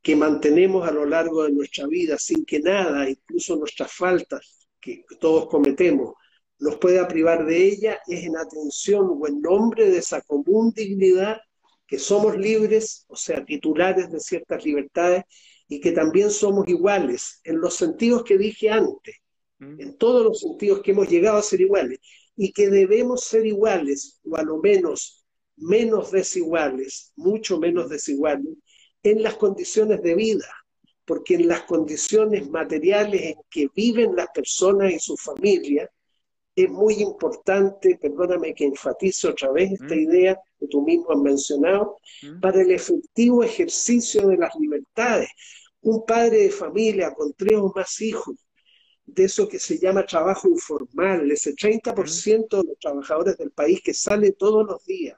que 0.05 0.15
mantenemos 0.15 0.87
a 0.87 0.91
lo 0.91 1.03
largo 1.03 1.45
de 1.45 1.51
nuestra 1.51 1.87
vida 1.87 2.19
sin 2.19 2.45
que 2.45 2.59
nada, 2.59 3.09
incluso 3.09 3.55
nuestras 3.55 3.91
faltas 3.91 4.69
que 4.79 5.03
todos 5.19 5.47
cometemos, 5.47 6.13
nos 6.59 6.77
pueda 6.77 7.07
privar 7.07 7.43
de 7.43 7.65
ella, 7.65 7.99
es 8.05 8.23
en 8.23 8.37
atención 8.37 9.07
o 9.09 9.27
en 9.27 9.41
nombre 9.41 9.89
de 9.89 9.97
esa 9.97 10.21
común 10.21 10.71
dignidad 10.75 11.41
que 11.87 11.97
somos 11.97 12.37
libres, 12.37 13.05
o 13.07 13.15
sea, 13.15 13.43
titulares 13.43 14.11
de 14.11 14.19
ciertas 14.19 14.63
libertades, 14.63 15.23
y 15.67 15.79
que 15.79 15.91
también 15.91 16.29
somos 16.29 16.67
iguales 16.67 17.41
en 17.43 17.59
los 17.59 17.73
sentidos 17.73 18.23
que 18.23 18.37
dije 18.37 18.69
antes, 18.69 19.15
mm. 19.57 19.81
en 19.81 19.97
todos 19.97 20.23
los 20.23 20.39
sentidos 20.39 20.83
que 20.83 20.91
hemos 20.91 21.09
llegado 21.09 21.39
a 21.39 21.41
ser 21.41 21.61
iguales, 21.61 21.97
y 22.37 22.53
que 22.53 22.69
debemos 22.69 23.23
ser 23.23 23.47
iguales, 23.47 24.19
o 24.23 24.35
a 24.35 24.43
lo 24.43 24.57
menos 24.57 25.25
menos 25.57 26.11
desiguales, 26.11 27.11
mucho 27.15 27.57
menos 27.57 27.89
desiguales, 27.89 28.53
en 29.05 29.21
las 29.21 29.35
condiciones 29.35 30.01
de 30.01 30.15
vida, 30.15 30.47
porque 31.05 31.35
en 31.35 31.47
las 31.47 31.61
condiciones 31.61 32.49
materiales 32.49 33.21
en 33.21 33.35
que 33.51 33.69
viven 33.75 34.15
las 34.15 34.29
personas 34.33 34.91
y 34.91 34.99
su 34.99 35.15
familia, 35.15 35.89
es 36.55 36.69
muy 36.69 36.95
importante, 36.95 37.99
perdóname 38.01 38.55
que 38.55 38.65
enfatice 38.65 39.27
otra 39.27 39.51
vez 39.51 39.73
esta 39.73 39.93
mm. 39.93 39.99
idea 39.99 40.39
que 40.59 40.67
tú 40.67 40.81
mismo 40.81 41.11
has 41.11 41.19
mencionado, 41.19 41.99
mm. 42.23 42.39
para 42.39 42.61
el 42.61 42.71
efectivo 42.71 43.43
ejercicio 43.43 44.27
de 44.27 44.37
las 44.37 44.55
libertades. 44.55 45.29
Un 45.81 46.03
padre 46.03 46.37
de 46.43 46.49
familia 46.49 47.13
con 47.13 47.31
tres 47.33 47.59
o 47.59 47.71
más 47.75 48.01
hijos, 48.01 48.37
de 49.05 49.25
eso 49.25 49.47
que 49.47 49.59
se 49.59 49.77
llama 49.77 50.03
trabajo 50.03 50.49
informal, 50.49 51.29
ese 51.29 51.53
30% 51.53 52.47
de 52.49 52.69
los 52.69 52.79
trabajadores 52.79 53.37
del 53.37 53.51
país 53.51 53.81
que 53.83 53.93
sale 53.93 54.31
todos 54.31 54.65
los 54.65 54.83
días 54.83 55.15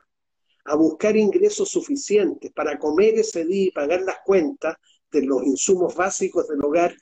a 0.67 0.75
buscar 0.75 1.15
ingresos 1.15 1.69
suficientes 1.69 2.51
para 2.51 2.77
comer 2.77 3.17
ese 3.17 3.45
día 3.45 3.67
y 3.67 3.71
pagar 3.71 4.01
las 4.01 4.17
cuentas 4.25 4.75
de 5.09 5.25
los 5.25 5.43
insumos 5.43 5.95
básicos 5.95 6.47
del 6.49 6.63
hogar, 6.63 6.93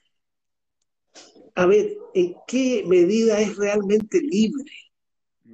a 1.55 1.65
ver, 1.65 1.97
¿en 2.13 2.35
qué 2.47 2.83
medida 2.85 3.41
es 3.41 3.55
realmente 3.55 4.19
libre? 4.21 4.71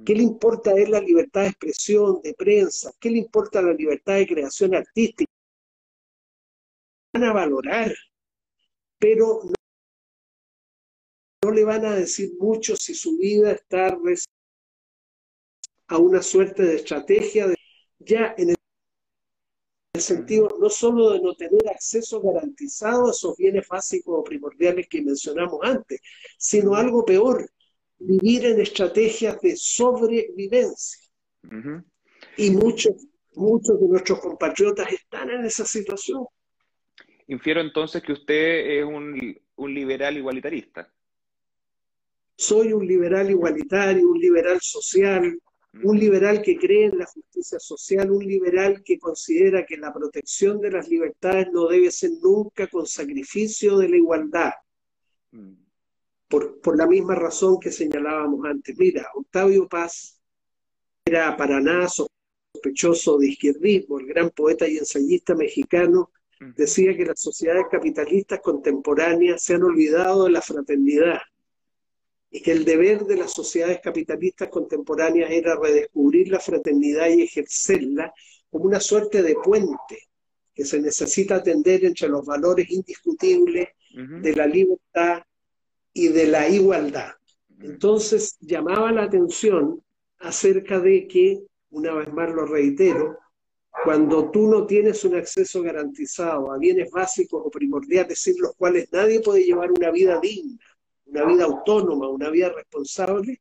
¿Qué 0.04 0.14
le 0.14 0.24
importa 0.24 0.72
a 0.72 0.74
él 0.74 0.90
la 0.90 1.00
libertad 1.00 1.42
de 1.42 1.48
expresión, 1.48 2.20
de 2.22 2.34
prensa? 2.34 2.92
¿Qué 3.00 3.08
le 3.08 3.18
importa 3.18 3.62
la 3.62 3.72
libertad 3.72 4.16
de 4.16 4.26
creación 4.26 4.74
artística? 4.74 5.32
Van 7.14 7.24
a 7.24 7.32
valorar, 7.32 7.94
pero 8.98 9.40
no, 9.44 9.54
no 11.44 11.50
le 11.50 11.64
van 11.64 11.86
a 11.86 11.94
decir 11.94 12.32
mucho 12.38 12.76
si 12.76 12.94
su 12.94 13.16
vida 13.16 13.52
está 13.52 13.96
a 15.88 15.98
una 15.98 16.22
suerte 16.22 16.62
de 16.62 16.76
estrategia 16.76 17.46
de 17.46 17.61
ya 18.04 18.34
en 18.36 18.50
el 18.50 20.00
sentido 20.00 20.48
no 20.60 20.70
solo 20.70 21.10
de 21.10 21.20
no 21.20 21.34
tener 21.34 21.68
acceso 21.68 22.20
garantizado 22.20 23.08
a 23.08 23.10
esos 23.10 23.36
bienes 23.36 23.66
básicos 23.68 24.18
o 24.18 24.24
primordiales 24.24 24.88
que 24.88 25.02
mencionamos 25.02 25.60
antes, 25.62 26.00
sino 26.38 26.74
algo 26.74 27.04
peor, 27.04 27.50
vivir 27.98 28.46
en 28.46 28.60
estrategias 28.60 29.40
de 29.40 29.56
sobrevivencia. 29.56 31.08
Y 32.36 32.50
muchos, 32.50 32.94
muchos 33.34 33.80
de 33.80 33.88
nuestros 33.88 34.20
compatriotas 34.20 34.92
están 34.92 35.30
en 35.30 35.44
esa 35.44 35.64
situación. 35.64 36.26
Infiero 37.26 37.60
entonces 37.60 38.02
que 38.02 38.12
usted 38.12 38.78
es 38.78 38.84
un, 38.84 39.36
un 39.56 39.74
liberal 39.74 40.16
igualitarista. 40.16 40.92
Soy 42.36 42.72
un 42.72 42.86
liberal 42.86 43.30
igualitario, 43.30 44.08
un 44.08 44.18
liberal 44.18 44.58
social, 44.60 45.38
un 45.82 45.98
liberal 45.98 46.42
que 46.42 46.58
cree 46.58 46.86
en 46.86 46.98
la 46.98 47.06
justicia 47.06 47.58
social, 47.58 48.10
un 48.10 48.24
liberal 48.24 48.82
que 48.84 48.98
considera 48.98 49.64
que 49.64 49.78
la 49.78 49.92
protección 49.92 50.60
de 50.60 50.70
las 50.70 50.88
libertades 50.88 51.48
no 51.50 51.66
debe 51.66 51.90
ser 51.90 52.10
nunca 52.22 52.66
con 52.66 52.86
sacrificio 52.86 53.78
de 53.78 53.88
la 53.88 53.96
igualdad. 53.96 54.52
Mm. 55.30 55.54
Por, 56.28 56.60
por 56.60 56.76
la 56.76 56.86
misma 56.86 57.14
razón 57.14 57.58
que 57.60 57.70
señalábamos 57.70 58.44
antes. 58.46 58.76
Mira, 58.78 59.06
Octavio 59.14 59.68
Paz 59.68 60.18
era 61.04 61.36
para 61.36 61.60
nada 61.60 61.88
sospechoso 61.88 63.18
de 63.18 63.28
izquierdismo, 63.28 63.98
el 63.98 64.06
gran 64.06 64.30
poeta 64.30 64.66
y 64.68 64.78
ensayista 64.78 65.34
mexicano 65.34 66.10
decía 66.56 66.96
que 66.96 67.04
las 67.04 67.20
sociedades 67.20 67.66
capitalistas 67.70 68.40
contemporáneas 68.40 69.42
se 69.42 69.54
han 69.54 69.62
olvidado 69.62 70.24
de 70.24 70.30
la 70.30 70.42
fraternidad 70.42 71.20
y 72.34 72.40
que 72.40 72.52
el 72.52 72.64
deber 72.64 73.04
de 73.04 73.16
las 73.16 73.30
sociedades 73.30 73.80
capitalistas 73.80 74.48
contemporáneas 74.48 75.30
era 75.30 75.54
redescubrir 75.54 76.28
la 76.28 76.40
fraternidad 76.40 77.08
y 77.10 77.22
ejercerla 77.22 78.12
como 78.48 78.64
una 78.64 78.80
suerte 78.80 79.22
de 79.22 79.34
puente 79.34 80.08
que 80.54 80.64
se 80.64 80.80
necesita 80.80 81.36
atender 81.36 81.84
entre 81.84 82.08
los 82.08 82.24
valores 82.24 82.70
indiscutibles 82.70 83.68
de 83.94 84.34
la 84.34 84.46
libertad 84.46 85.22
y 85.92 86.08
de 86.08 86.26
la 86.26 86.48
igualdad. 86.48 87.12
Entonces 87.60 88.38
llamaba 88.40 88.90
la 88.92 89.04
atención 89.04 89.82
acerca 90.18 90.80
de 90.80 91.06
que, 91.06 91.42
una 91.70 91.92
vez 91.94 92.10
más 92.14 92.32
lo 92.32 92.46
reitero, 92.46 93.18
cuando 93.84 94.30
tú 94.30 94.48
no 94.48 94.66
tienes 94.66 95.04
un 95.04 95.16
acceso 95.16 95.62
garantizado 95.62 96.50
a 96.50 96.58
bienes 96.58 96.90
básicos 96.90 97.42
o 97.44 97.50
primordiales 97.50 98.18
sin 98.20 98.40
los 98.40 98.54
cuales 98.54 98.88
nadie 98.90 99.20
puede 99.20 99.44
llevar 99.44 99.70
una 99.70 99.90
vida 99.90 100.18
digna, 100.20 100.58
una 101.12 101.24
vida 101.26 101.44
autónoma, 101.44 102.08
una 102.08 102.30
vida 102.30 102.50
responsable, 102.50 103.40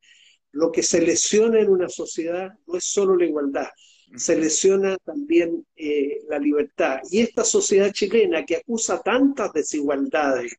lo 0.51 0.71
que 0.71 0.83
se 0.83 1.01
lesiona 1.01 1.59
en 1.61 1.69
una 1.69 1.87
sociedad 1.87 2.51
no 2.67 2.77
es 2.77 2.83
solo 2.83 3.15
la 3.15 3.25
igualdad, 3.25 3.67
se 4.15 4.37
lesiona 4.37 4.97
también 4.97 5.65
eh, 5.75 6.19
la 6.27 6.37
libertad. 6.37 6.99
Y 7.09 7.21
esta 7.21 7.45
sociedad 7.45 7.91
chilena 7.93 8.45
que 8.45 8.57
acusa 8.57 9.01
tantas 9.01 9.53
desigualdades, 9.53 10.53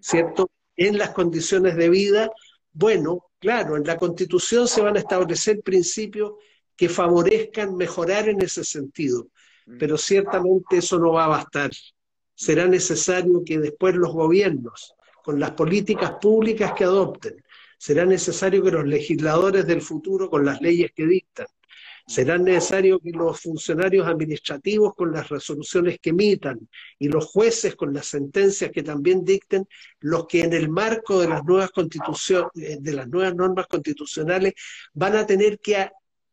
¿cierto? 0.00 0.50
En 0.76 0.96
las 0.96 1.10
condiciones 1.10 1.76
de 1.76 1.90
vida, 1.90 2.30
bueno, 2.72 3.26
claro, 3.38 3.76
en 3.76 3.84
la 3.84 3.98
constitución 3.98 4.66
se 4.66 4.80
van 4.80 4.96
a 4.96 5.00
establecer 5.00 5.60
principios 5.60 6.32
que 6.74 6.88
favorezcan 6.88 7.76
mejorar 7.76 8.30
en 8.30 8.40
ese 8.40 8.64
sentido, 8.64 9.28
pero 9.78 9.98
ciertamente 9.98 10.78
eso 10.78 10.98
no 10.98 11.12
va 11.12 11.26
a 11.26 11.28
bastar. 11.28 11.70
Será 12.34 12.66
necesario 12.66 13.42
que 13.44 13.58
después 13.58 13.94
los 13.94 14.12
gobiernos 14.12 14.94
con 15.24 15.40
las 15.40 15.52
políticas 15.52 16.12
públicas 16.20 16.74
que 16.76 16.84
adopten. 16.84 17.42
Será 17.78 18.04
necesario 18.04 18.62
que 18.62 18.70
los 18.70 18.86
legisladores 18.86 19.66
del 19.66 19.80
futuro, 19.80 20.28
con 20.28 20.44
las 20.44 20.60
leyes 20.60 20.92
que 20.94 21.06
dictan, 21.06 21.46
será 22.06 22.36
necesario 22.36 23.00
que 23.00 23.10
los 23.10 23.40
funcionarios 23.40 24.06
administrativos 24.06 24.94
con 24.94 25.12
las 25.12 25.30
resoluciones 25.30 25.98
que 25.98 26.10
emitan 26.10 26.68
y 26.98 27.08
los 27.08 27.24
jueces 27.24 27.74
con 27.74 27.94
las 27.94 28.04
sentencias 28.06 28.70
que 28.70 28.82
también 28.82 29.24
dicten, 29.24 29.66
los 30.00 30.26
que 30.26 30.42
en 30.42 30.52
el 30.52 30.68
marco 30.68 31.18
de 31.22 31.28
las 31.28 31.42
nuevas 31.42 31.70
constituciones, 31.70 32.50
eh, 32.56 32.76
de 32.78 32.92
las 32.92 33.08
nuevas 33.08 33.34
normas 33.34 33.66
constitucionales 33.66 34.52
van 34.92 35.16
a 35.16 35.26
tener 35.26 35.58
que 35.58 35.90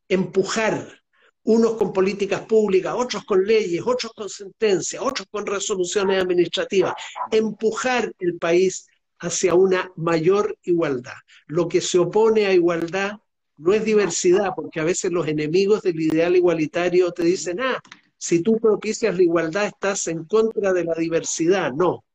empujar 0.10 1.01
unos 1.44 1.74
con 1.74 1.92
políticas 1.92 2.42
públicas, 2.42 2.94
otros 2.96 3.24
con 3.26 3.44
leyes, 3.44 3.82
otros 3.86 4.14
con 4.14 4.30
sentencias, 4.30 5.02
otros 5.02 5.28
con 5.32 5.46
resoluciones 5.46 6.22
administrativas, 6.22 6.94
empujar 7.32 8.14
el 8.20 8.38
país 8.38 8.88
hacia 9.20 9.54
una 9.54 9.92
mayor 9.96 10.58
igualdad. 10.64 11.14
Lo 11.48 11.68
que 11.68 11.82
se 11.82 12.00
opone 12.00 12.46
a 12.46 12.54
igualdad 12.54 13.18
no 13.58 13.74
es 13.74 13.86
diversidad, 13.86 14.54
porque 14.56 14.80
a 14.80 14.84
veces 14.84 15.12
los 15.12 15.28
enemigos 15.28 15.82
del 15.84 16.00
ideal 16.00 16.36
igualitario 16.36 17.12
te 17.12 17.24
dicen, 17.24 17.60
ah, 17.62 17.80
si 18.18 18.42
tú 18.42 18.60
propicias 18.60 19.16
la 19.16 19.24
igualdad 19.24 19.66
estás 19.66 20.08
en 20.08 20.26
contra 20.26 20.74
de 20.74 20.84
la 20.84 20.94
diversidad. 20.94 21.72
No, 21.74 22.06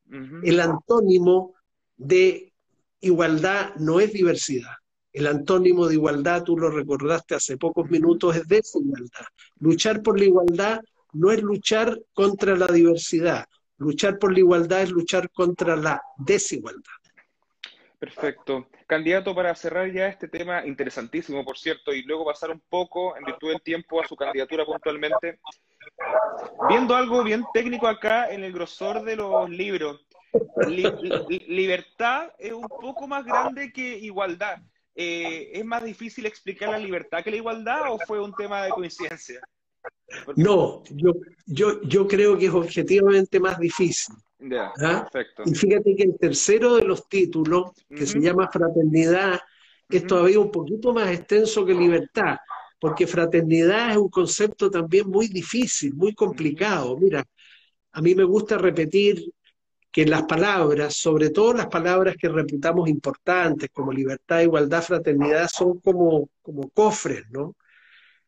el 0.45 0.61
antónimo 0.61 1.55
de 1.97 2.53
igualdad 3.01 3.75
no 3.77 3.99
es 3.99 4.13
diversidad. 4.13 4.71
El 5.17 5.27
antónimo 5.27 5.89
de 5.89 5.95
igualdad, 5.95 6.43
tú 6.43 6.59
lo 6.59 6.69
recordaste 6.69 7.35
hace 7.35 7.57
pocos 7.57 7.89
minutos, 7.89 8.37
es 8.37 8.47
desigualdad. 8.47 9.25
Luchar 9.61 10.03
por 10.03 10.19
la 10.19 10.27
igualdad 10.27 10.83
no 11.15 11.33
es 11.33 11.43
luchar 11.43 11.99
contra 12.13 12.55
la 12.55 12.67
diversidad. 12.67 13.47
Luchar 13.79 14.19
por 14.19 14.35
la 14.35 14.41
igualdad 14.41 14.83
es 14.83 14.91
luchar 14.91 15.31
contra 15.31 15.75
la 15.75 16.03
desigualdad. 16.19 16.93
Perfecto. 17.99 18.69
Candidato, 18.87 19.35
para 19.35 19.55
cerrar 19.55 19.91
ya 19.91 20.07
este 20.07 20.29
tema 20.29 20.67
interesantísimo, 20.67 21.47
por 21.47 21.57
cierto, 21.57 21.95
y 21.95 22.03
luego 22.03 22.27
pasar 22.27 22.51
un 22.51 22.61
poco, 22.69 23.17
en 23.17 23.25
virtud 23.25 23.53
del 23.53 23.63
tiempo, 23.63 24.03
a 24.03 24.07
su 24.07 24.17
candidatura 24.17 24.67
puntualmente. 24.67 25.41
Viendo 26.69 26.95
algo 26.95 27.25
bien 27.25 27.43
técnico 27.55 27.87
acá 27.87 28.31
en 28.31 28.45
el 28.45 28.53
grosor 28.53 29.03
de 29.03 29.17
los 29.17 29.49
libros, 29.49 30.07
libertad 31.47 32.33
es 32.39 32.53
un 32.53 32.69
poco 32.69 33.07
más 33.09 33.25
grande 33.25 33.73
que 33.73 33.97
igualdad. 33.97 34.59
Eh, 34.99 35.51
¿es 35.53 35.65
más 35.65 35.85
difícil 35.85 36.25
explicar 36.25 36.71
la 36.71 36.79
libertad 36.79 37.23
que 37.23 37.31
la 37.31 37.37
igualdad 37.37 37.93
o 37.93 37.99
fue 38.07 38.19
un 38.19 38.33
tema 38.35 38.65
de 38.65 38.71
coincidencia? 38.71 39.41
No, 40.37 40.83
yo, 40.91 41.13
yo, 41.45 41.83
yo 41.83 42.09
creo 42.09 42.39
que 42.39 42.47
es 42.47 42.55
objetivamente 42.55 43.39
más 43.39 43.59
difícil. 43.59 44.15
¿Ah? 44.81 45.07
perfecto. 45.11 45.43
Y 45.45 45.55
fíjate 45.55 45.95
que 45.97 46.05
el 46.05 46.19
tercero 46.19 46.77
de 46.77 46.85
los 46.85 47.09
títulos, 47.09 47.73
que 47.89 48.07
se 48.07 48.21
llama 48.21 48.49
Fraternidad, 48.51 49.39
es 49.89 50.07
todavía 50.07 50.41
un 50.41 50.51
poquito 50.51 50.93
más 50.93 51.11
extenso 51.11 51.65
que 51.65 51.75
libertad, 51.75 52.37
porque 52.79 53.07
fraternidad 53.07 53.91
es 53.91 53.97
un 53.97 54.09
concepto 54.09 54.71
también 54.71 55.09
muy 55.09 55.29
difícil, 55.29 55.95
muy 55.95 56.15
complicado. 56.15 56.97
Mira, 56.99 57.25
a 57.93 58.01
mí 58.01 58.15
me 58.15 58.25
gusta 58.25 58.59
repetir 58.59 59.23
que 59.97 60.05
las 60.05 60.25
palabras, 60.25 60.95
sobre 60.95 61.31
todo 61.31 61.55
las 61.55 61.69
palabras 61.69 62.17
que 62.19 62.29
reputamos 62.29 62.87
importantes, 62.87 63.71
como 63.73 63.91
libertad, 63.91 64.43
igualdad, 64.43 64.83
fraternidad, 64.83 65.49
son 65.51 65.81
como, 65.81 66.29
como 66.43 66.69
cofres, 66.69 67.23
¿no? 67.31 67.57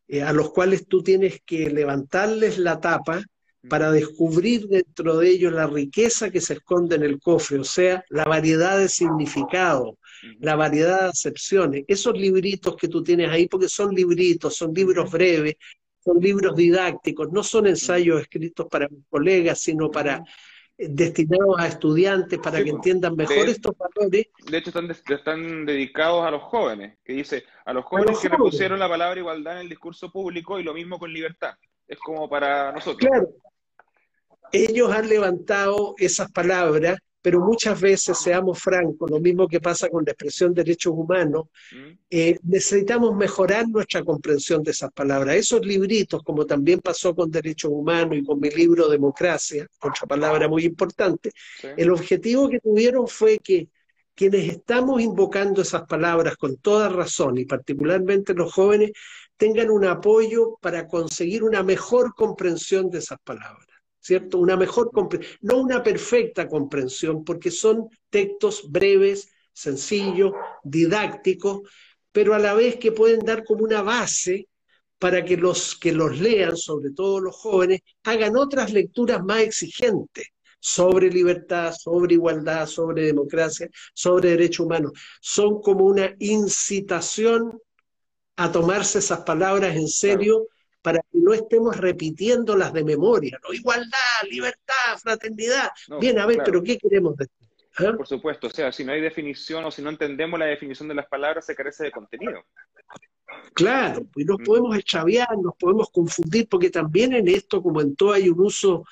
Eh, 0.07 0.23
a 0.23 0.33
los 0.33 0.51
cuales 0.51 0.87
tú 0.89 1.03
tienes 1.03 1.43
que 1.45 1.69
levantarles 1.69 2.57
la 2.57 2.81
tapa 2.81 3.21
para 3.69 3.91
descubrir 3.91 4.67
dentro 4.67 5.19
de 5.19 5.29
ellos 5.29 5.53
la 5.53 5.67
riqueza 5.67 6.31
que 6.31 6.41
se 6.41 6.55
esconde 6.55 6.97
en 6.97 7.03
el 7.03 7.21
cofre, 7.21 7.59
o 7.59 7.65
sea, 7.65 8.03
la 8.09 8.25
variedad 8.25 8.79
de 8.79 8.89
significado, 8.89 9.99
la 10.41 10.57
variedad 10.57 11.03
de 11.03 11.09
acepciones. 11.11 11.85
Esos 11.87 12.17
libritos 12.17 12.77
que 12.77 12.89
tú 12.89 13.03
tienes 13.03 13.29
ahí, 13.29 13.47
porque 13.47 13.69
son 13.69 13.95
libritos, 13.95 14.57
son 14.57 14.73
libros 14.73 15.11
breves, 15.11 15.57
son 16.03 16.19
libros 16.19 16.57
didácticos, 16.57 17.31
no 17.31 17.43
son 17.43 17.67
ensayos 17.67 18.23
escritos 18.23 18.67
para 18.71 18.89
mis 18.89 19.05
colegas, 19.11 19.61
sino 19.61 19.91
para 19.91 20.25
destinados 20.79 21.59
a 21.59 21.67
estudiantes 21.67 22.39
para 22.39 22.63
que 22.63 22.71
entiendan 22.71 23.17
mejor 23.17 23.49
estos 23.49 23.77
valores. 23.77 24.29
De 24.47 24.59
hecho, 24.59 24.71
están, 24.71 24.91
están 24.91 25.67
dedicados 25.67 26.25
a 26.25 26.31
los 26.31 26.43
jóvenes, 26.43 26.97
que 27.05 27.15
dice, 27.15 27.45
a 27.65 27.73
los 27.73 27.85
jóvenes 27.85 28.19
que 28.21 28.29
repusieron 28.29 28.79
la 28.79 28.89
palabra 28.89 29.19
igualdad 29.19 29.55
en 29.55 29.63
el 29.63 29.69
discurso 29.69 30.11
público 30.11 30.61
y 30.61 30.63
lo 30.63 30.73
mismo 30.73 30.99
con 30.99 31.13
libertad. 31.13 31.55
Es 31.87 31.99
como 31.99 32.29
para 32.29 32.71
nosotros. 32.71 33.11
Claro. 33.11 33.29
Ellos 34.53 34.93
han 34.93 35.09
levantado 35.09 35.95
esas 35.99 36.31
palabras 36.31 36.99
pero 37.21 37.41
muchas 37.41 37.81
veces, 37.81 38.19
seamos 38.19 38.61
francos, 38.61 39.11
lo 39.11 39.21
mismo 39.21 39.49
que 39.49 39.61
pasa 39.61 39.89
con 39.89 40.05
la 40.05 40.13
expresión 40.13 40.55
derechos 40.55 40.93
humanos, 40.97 41.47
mm. 41.73 41.99
eh, 42.11 42.39
necesitamos 42.45 43.15
mejorar 43.17 43.69
nuestra 43.69 44.03
comprensión 44.05 44.63
de 44.63 44.71
esas 44.71 44.93
palabras. 44.93 45.37
Esos 45.37 45.65
libritos, 45.67 46.23
como 46.23 46.47
también 46.47 46.81
pasó 46.81 47.15
con 47.15 47.31
derechos 47.31 47.71
humanos 47.73 48.17
y 48.17 48.25
con 48.25 48.39
mi 48.39 48.51
libro 48.51 48.89
Democracia, 48.89 49.67
otra 49.81 50.07
palabra 50.07 50.49
muy 50.49 50.65
importante, 50.65 51.33
el 51.77 51.91
objetivo 51.91 52.49
que 52.49 52.61
tuvieron 52.61 53.09
fue 53.09 53.39
que 53.39 53.69
quienes 54.15 54.49
estamos 54.49 55.01
invocando 55.01 55.63
esas 55.63 55.83
palabras 55.87 56.37
con 56.37 56.57
toda 56.57 56.89
razón, 56.89 57.39
y 57.39 57.45
particularmente 57.45 58.35
los 58.35 58.53
jóvenes, 58.53 58.91
tengan 59.37 59.71
un 59.71 59.85
apoyo 59.85 60.59
para 60.61 60.89
conseguir 60.89 61.45
una 61.45 61.63
mejor 61.63 62.15
comprensión 62.15 62.91
de 62.91 62.99
esas 62.99 63.21
palabras. 63.21 63.68
¿Cierto? 64.09 64.39
Una 64.39 64.57
mejor 64.57 64.91
no 65.43 65.59
una 65.59 65.83
perfecta 65.83 66.49
comprensión, 66.49 67.25
porque 67.25 67.51
son 67.51 67.91
textos 68.09 68.71
breves, 68.71 69.29
sencillos, 69.53 70.33
didácticos, 70.65 71.61
pero 72.11 72.33
a 72.33 72.39
la 72.39 72.55
vez 72.55 72.77
que 72.77 72.91
pueden 72.91 73.21
dar 73.21 73.45
como 73.45 73.65
una 73.65 73.83
base 73.83 74.49
para 74.99 75.23
que 75.27 75.37
los 75.37 75.77
que 75.77 75.93
los 75.93 76.19
lean, 76.19 76.57
sobre 76.57 76.91
todo 76.93 77.21
los 77.21 77.37
jóvenes, 77.37 77.81
hagan 78.05 78.35
otras 78.39 78.73
lecturas 78.73 79.23
más 79.23 79.41
exigentes 79.43 80.29
sobre 80.59 81.11
libertad, 81.11 81.75
sobre 81.79 82.15
igualdad, 82.15 82.67
sobre 82.67 83.03
democracia, 83.03 83.69
sobre 83.93 84.31
derechos 84.31 84.65
humanos. 84.65 84.93
Son 85.21 85.61
como 85.61 85.85
una 85.85 86.15
incitación 86.19 87.61
a 88.37 88.51
tomarse 88.51 89.01
esas 89.01 89.21
palabras 89.21 89.77
en 89.77 89.87
serio 89.87 90.47
para 90.83 91.01
que 91.01 91.19
no 91.19 91.33
estemos 91.33 91.77
repitiéndolas 91.77 92.73
de 92.73 92.85
memoria, 92.85 93.39
¿no? 93.43 93.53
Igualdad, 93.53 94.23
libertad, 94.31 94.99
fraternidad. 95.03 95.71
Bien, 96.01 96.19
a 96.19 96.27
ver, 96.27 96.41
pero 96.45 96.63
¿qué 96.63 96.79
queremos 96.79 97.17
decir? 97.17 97.35
¿Ah? 97.79 97.95
Por 97.97 98.07
supuesto, 98.07 98.49
o 98.49 98.51
sea, 98.51 98.73
si 98.73 98.85
no 98.85 98.93
hay 98.93 99.01
definición 99.01 99.65
o 99.65 99.71
si 99.71 99.83
no 99.83 99.91
entendemos 99.91 100.39
la 100.39 100.47
definición 100.47 100.89
de 100.89 100.95
las 100.95 101.07
palabras, 101.07 101.47
se 101.47 101.55
carece 101.55 101.85
de 101.85 101.93
contenido. 101.93 102.45
Claro, 103.55 104.05
pues 104.13 104.27
nos 104.27 104.39
podemos 104.45 104.77
extraviar, 104.77 105.29
nos 105.39 105.55
podemos 105.57 105.91
confundir, 105.91 106.49
porque 106.49 106.71
también 106.71 107.13
en 107.13 107.29
esto, 107.29 107.63
como 107.63 107.81
en 107.81 107.95
todo, 107.95 108.13
hay 108.13 108.29
un 108.29 108.41
uso 108.41 108.85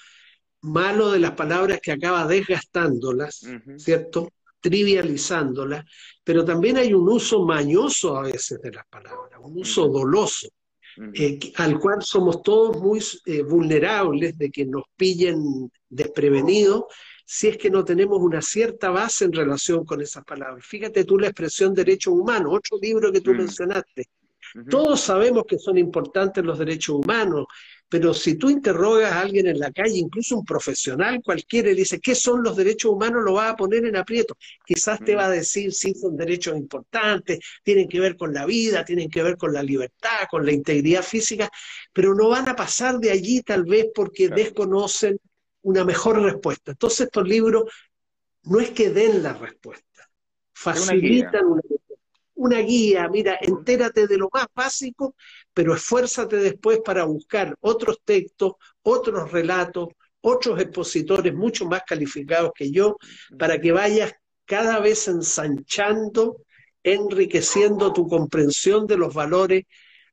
malo 0.63 1.11
de 1.11 1.21
las 1.21 1.33
palabras 1.33 1.81
que 1.81 1.93
acaba 1.93 2.27
desgastándolas, 2.27 3.47
¿cierto? 3.77 4.33
Trivializándolas, 4.61 5.85
pero 6.23 6.45
también 6.45 6.77
hay 6.77 6.93
un 6.93 7.09
uso 7.09 7.45
mañoso 7.45 8.17
a 8.17 8.23
veces 8.23 8.61
de 8.61 8.73
las 8.73 8.87
palabras, 8.87 9.41
un 9.41 9.59
uso 9.59 9.89
doloso, 9.89 10.49
eh, 11.15 11.39
al 11.57 11.79
cual 11.79 12.03
somos 12.03 12.43
todos 12.43 12.81
muy 12.81 13.03
eh, 13.27 13.43
vulnerables 13.43 14.37
de 14.39 14.51
que 14.51 14.65
nos 14.65 14.85
pillen 14.97 15.71
desprevenidos 15.89 16.85
si 17.25 17.49
es 17.49 17.59
que 17.59 17.71
no 17.71 17.85
tenemos 17.85 18.21
una 18.21 18.41
cierta 18.41 18.91
base 18.91 19.25
en 19.25 19.33
relación 19.33 19.85
con 19.85 20.01
esas 20.01 20.25
palabras. 20.25 20.65
Fíjate 20.65 21.05
tú 21.05 21.19
la 21.19 21.27
expresión 21.27 21.75
derechos 21.75 22.15
humanos, 22.15 22.55
otro 22.55 22.79
libro 22.81 23.13
que 23.13 23.21
tú 23.21 23.33
mm. 23.33 23.39
mencionaste. 23.39 24.09
Todos 24.71 25.01
sabemos 25.01 25.45
que 25.47 25.59
son 25.59 25.77
importantes 25.77 26.45
los 26.45 26.59
derechos 26.59 26.97
humanos, 26.97 27.47
pero 27.89 28.13
si 28.13 28.35
tú 28.35 28.51
interrogas 28.51 29.13
a 29.13 29.21
alguien 29.21 29.47
en 29.47 29.61
la 29.61 29.71
calle, 29.71 29.99
incluso 29.99 30.37
un 30.37 30.45
profesional 30.45 31.23
cualquiera, 31.23 31.71
y 31.71 31.75
dice, 31.75 32.01
¿qué 32.01 32.15
son 32.15 32.43
los 32.43 32.57
derechos 32.57 32.91
humanos? 32.91 33.23
Lo 33.25 33.35
va 33.35 33.51
a 33.51 33.57
poner 33.57 33.85
en 33.85 33.97
aprieto. 33.97 34.37
Quizás 34.65 34.99
te 35.05 35.15
mm. 35.15 35.19
va 35.19 35.27
a 35.27 35.31
decir, 35.31 35.73
sí, 35.73 35.95
son 35.95 36.17
derechos 36.17 36.57
importantes, 36.57 37.39
tienen 37.63 37.89
que 37.89 38.01
ver 38.01 38.17
con 38.17 38.35
la 38.35 38.45
vida, 38.45 38.85
tienen 38.85 39.09
que 39.09 39.23
ver 39.23 39.37
con 39.37 39.53
la 39.53 39.63
libertad, 39.63 40.27
con 40.29 40.45
la 40.45 40.53
integridad 40.53 41.03
física, 41.03 41.49
pero 41.93 42.15
no 42.15 42.29
van 42.29 42.49
a 42.49 42.57
pasar 42.57 42.99
de 42.99 43.11
allí 43.11 43.43
tal 43.43 43.65
vez 43.65 43.87
porque 43.95 44.29
desconocen 44.29 45.21
una 45.63 45.85
mejor 45.85 46.21
respuesta. 46.23 46.73
Entonces 46.73 47.07
estos 47.07 47.27
libros 47.27 47.65
no 48.43 48.61
es 48.61 48.71
que 48.71 48.91
den 48.91 49.23
la 49.23 49.33
respuesta, 49.35 50.09
facilitan 50.53 51.47
una 51.47 51.63
guía. 52.37 53.09
mira, 53.09 53.39
entérate 53.41 54.07
de 54.07 54.19
lo 54.19 54.29
más 54.33 54.47
básico, 54.55 55.15
pero 55.53 55.75
esfuérzate 55.75 56.37
después 56.37 56.81
para 56.85 57.05
buscar 57.05 57.55
otros 57.61 57.99
textos, 58.05 58.53
otros 58.83 59.33
relatos, 59.33 59.89
otros 60.21 60.61
expositores 60.61 61.35
mucho 61.35 61.67
más 61.67 61.83
calificados 61.87 62.53
que 62.55 62.71
yo, 62.71 62.97
para 63.39 63.61
que 63.61 63.73
vayas 63.73 64.13
cada 64.45 64.81
vez 64.81 65.09
ensanchando, 65.09 66.43
enriqueciendo 66.83 67.93
tu 67.93 68.07
comprensión 68.07 68.87
de 68.87 68.97
los 68.97 69.15
valores 69.15 69.65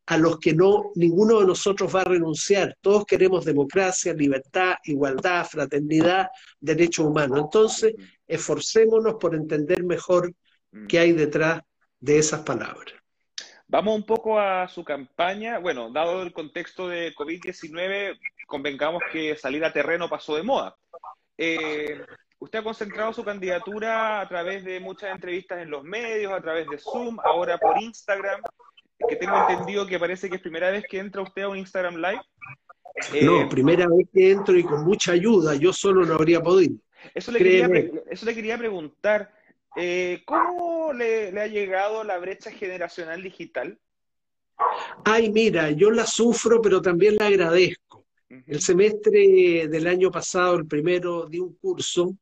a 0.05 0.17
los 0.17 0.37
que 0.39 0.53
no 0.53 0.91
ninguno 0.95 1.39
de 1.39 1.47
nosotros 1.47 1.93
va 1.95 2.01
a 2.01 2.05
renunciar. 2.05 2.75
Todos 2.81 3.05
queremos 3.05 3.45
democracia, 3.45 4.13
libertad, 4.13 4.75
igualdad, 4.83 5.45
fraternidad, 5.45 6.27
derechos 6.59 7.05
humanos. 7.05 7.39
Entonces, 7.39 7.93
esforcémonos 8.27 9.15
por 9.15 9.33
entender 9.35 9.83
mejor 9.83 10.33
mm. 10.71 10.87
qué 10.87 10.99
hay 10.99 11.13
detrás 11.13 11.61
de 12.03 12.17
esas 12.17 12.41
palabras. 12.41 12.93
Vamos 13.65 13.95
un 13.95 14.03
poco 14.03 14.37
a 14.37 14.67
su 14.67 14.83
campaña. 14.83 15.57
Bueno, 15.59 15.89
dado 15.89 16.21
el 16.21 16.33
contexto 16.33 16.89
de 16.89 17.15
COVID-19, 17.15 18.19
convengamos 18.45 19.01
que 19.09 19.37
salir 19.37 19.63
a 19.63 19.71
terreno 19.71 20.09
pasó 20.09 20.35
de 20.35 20.43
moda. 20.43 20.75
Eh, 21.37 22.01
usted 22.39 22.59
ha 22.59 22.63
concentrado 22.63 23.13
su 23.13 23.23
candidatura 23.23 24.19
a 24.19 24.27
través 24.27 24.65
de 24.65 24.81
muchas 24.81 25.11
entrevistas 25.11 25.61
en 25.61 25.69
los 25.69 25.85
medios, 25.85 26.33
a 26.33 26.41
través 26.41 26.67
de 26.67 26.77
Zoom, 26.77 27.17
ahora 27.23 27.57
por 27.57 27.81
Instagram 27.81 28.41
que 29.07 29.15
tengo 29.15 29.35
entendido 29.49 29.87
que 29.87 29.99
parece 29.99 30.29
que 30.29 30.35
es 30.35 30.41
primera 30.41 30.71
vez 30.71 30.83
que 30.89 30.99
entra 30.99 31.21
usted 31.21 31.43
a 31.43 31.49
un 31.49 31.57
Instagram 31.57 31.95
Live. 31.95 32.21
no, 33.23 33.41
eh, 33.41 33.47
primera 33.49 33.87
vez 33.87 34.07
que 34.13 34.31
entro 34.31 34.57
y 34.57 34.63
con 34.63 34.83
mucha 34.83 35.13
ayuda, 35.13 35.55
yo 35.55 35.71
solo 35.71 36.05
no 36.05 36.15
habría 36.15 36.41
podido. 36.41 36.75
Eso 37.13 37.31
le, 37.31 37.39
quería, 37.39 37.69
eso 38.09 38.25
le 38.25 38.35
quería, 38.35 38.57
preguntar, 38.57 39.33
eh, 39.75 40.21
¿cómo 40.25 40.93
le, 40.93 41.29
ha 41.39 41.47
llegado 41.47 42.03
la 42.03 42.17
brecha 42.17 42.51
generacional 42.51 43.21
digital? 43.21 43.79
Ay, 45.03 45.31
mira, 45.31 45.71
yo 45.71 45.91
la 45.91 46.05
sufro, 46.05 46.61
pero 46.61 46.81
también 46.81 47.15
la 47.15 47.27
agradezco. 47.27 48.05
El 48.47 48.61
semestre 48.61 49.67
del 49.67 49.87
año 49.87 50.09
pasado, 50.09 50.55
el 50.55 50.65
primero, 50.65 51.27
di 51.27 51.39
un 51.39 51.53
curso 51.55 52.17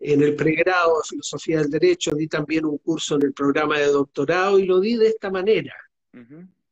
en 0.00 0.22
el 0.22 0.34
pregrado 0.34 0.98
de 0.98 1.08
Filosofía 1.08 1.58
del 1.60 1.70
Derecho, 1.70 2.10
di 2.14 2.26
también 2.26 2.64
un 2.64 2.78
curso 2.78 3.14
en 3.14 3.22
el 3.22 3.32
programa 3.32 3.78
de 3.78 3.86
doctorado 3.86 4.58
y 4.58 4.66
lo 4.66 4.80
di 4.80 4.96
de 4.96 5.08
esta 5.08 5.30
manera. 5.30 5.74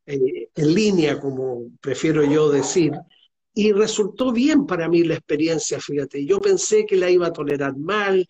Eh, 0.07 0.49
en 0.55 0.75
línea, 0.75 1.21
como 1.21 1.71
prefiero 1.81 2.25
yo 2.25 2.51
decir, 2.51 2.93
y 3.55 3.73
resultó 3.73 4.33
bien 4.33 4.67
para 4.67 4.89
mí 4.89 5.05
la 5.05 5.15
experiencia, 5.15 5.79
fíjate. 5.81 6.25
Yo 6.25 6.41
pensé 6.41 6.85
que 6.87 6.97
la 6.97 7.11
iba 7.11 7.29
a 7.29 7.33
tolerar 7.33 7.77
mal. 7.77 8.27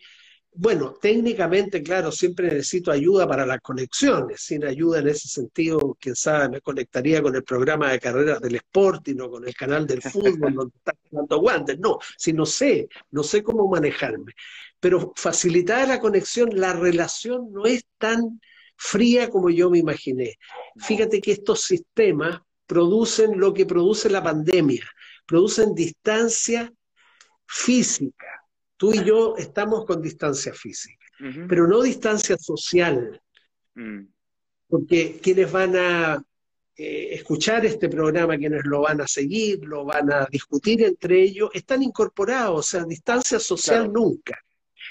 Bueno, 0.55 0.95
técnicamente, 1.01 1.83
claro, 1.83 2.13
siempre 2.13 2.49
necesito 2.49 2.91
ayuda 2.93 3.27
para 3.27 3.47
las 3.47 3.61
conexiones. 3.61 4.43
Sin 4.43 4.67
ayuda 4.67 4.99
en 4.99 5.09
ese 5.09 5.27
sentido, 5.27 5.97
quién 5.99 6.15
sabe, 6.15 6.51
me 6.51 6.61
conectaría 6.61 7.23
con 7.23 7.35
el 7.35 7.43
programa 7.43 7.91
de 7.91 7.99
carreras 7.99 8.39
del 8.41 8.57
Sporting 8.57 9.17
o 9.21 9.31
con 9.31 9.49
el 9.49 9.55
canal 9.55 9.87
del 9.87 10.03
fútbol 10.03 10.55
donde 10.55 10.77
está 10.77 10.95
jugando 11.09 11.39
guantes. 11.41 11.79
No, 11.79 11.99
si 12.19 12.35
no 12.35 12.45
sé, 12.45 12.89
no 13.13 13.23
sé 13.23 13.43
cómo 13.43 13.67
manejarme. 13.67 14.33
Pero 14.79 15.13
facilitar 15.17 15.89
la 15.89 16.01
conexión, 16.01 16.51
la 16.53 16.75
relación 16.75 17.51
no 17.51 17.65
es 17.65 17.87
tan 17.97 18.39
fría 18.77 19.31
como 19.31 19.49
yo 19.49 19.71
me 19.71 19.79
imaginé. 19.79 20.39
Fíjate 20.77 21.23
que 21.23 21.33
estos 21.33 21.63
sistemas 21.63 22.41
producen 22.67 23.41
lo 23.41 23.55
que 23.55 23.65
produce 23.65 24.11
la 24.11 24.23
pandemia, 24.23 24.85
producen 25.27 25.75
distancia 25.75 26.71
física. 27.47 28.42
Tú 28.83 28.93
y 28.93 29.05
yo 29.05 29.37
estamos 29.39 29.85
con 29.85 30.03
distancia 30.03 30.53
física, 30.53 31.07
pero 31.49 31.69
no 31.69 31.83
distancia 31.83 32.37
social. 32.37 33.23
Mm. 33.77 34.01
Porque 34.67 35.21
quienes 35.23 35.53
van 35.53 35.77
a 35.77 36.21
eh, 36.75 37.11
escuchar 37.13 37.65
este 37.65 37.89
programa, 37.89 38.37
quienes 38.37 38.65
lo 38.65 38.81
van 38.81 39.01
a 39.01 39.07
seguir, 39.07 39.61
lo 39.65 39.85
van 39.85 40.13
a 40.13 40.27
discutir 40.29 40.83
entre 40.83 41.23
ellos, 41.23 41.49
están 41.55 41.85
incorporados, 41.85 42.59
o 42.59 42.63
sea, 42.65 42.85
distancia 42.85 43.39
social 43.39 43.93
nunca. 43.93 44.37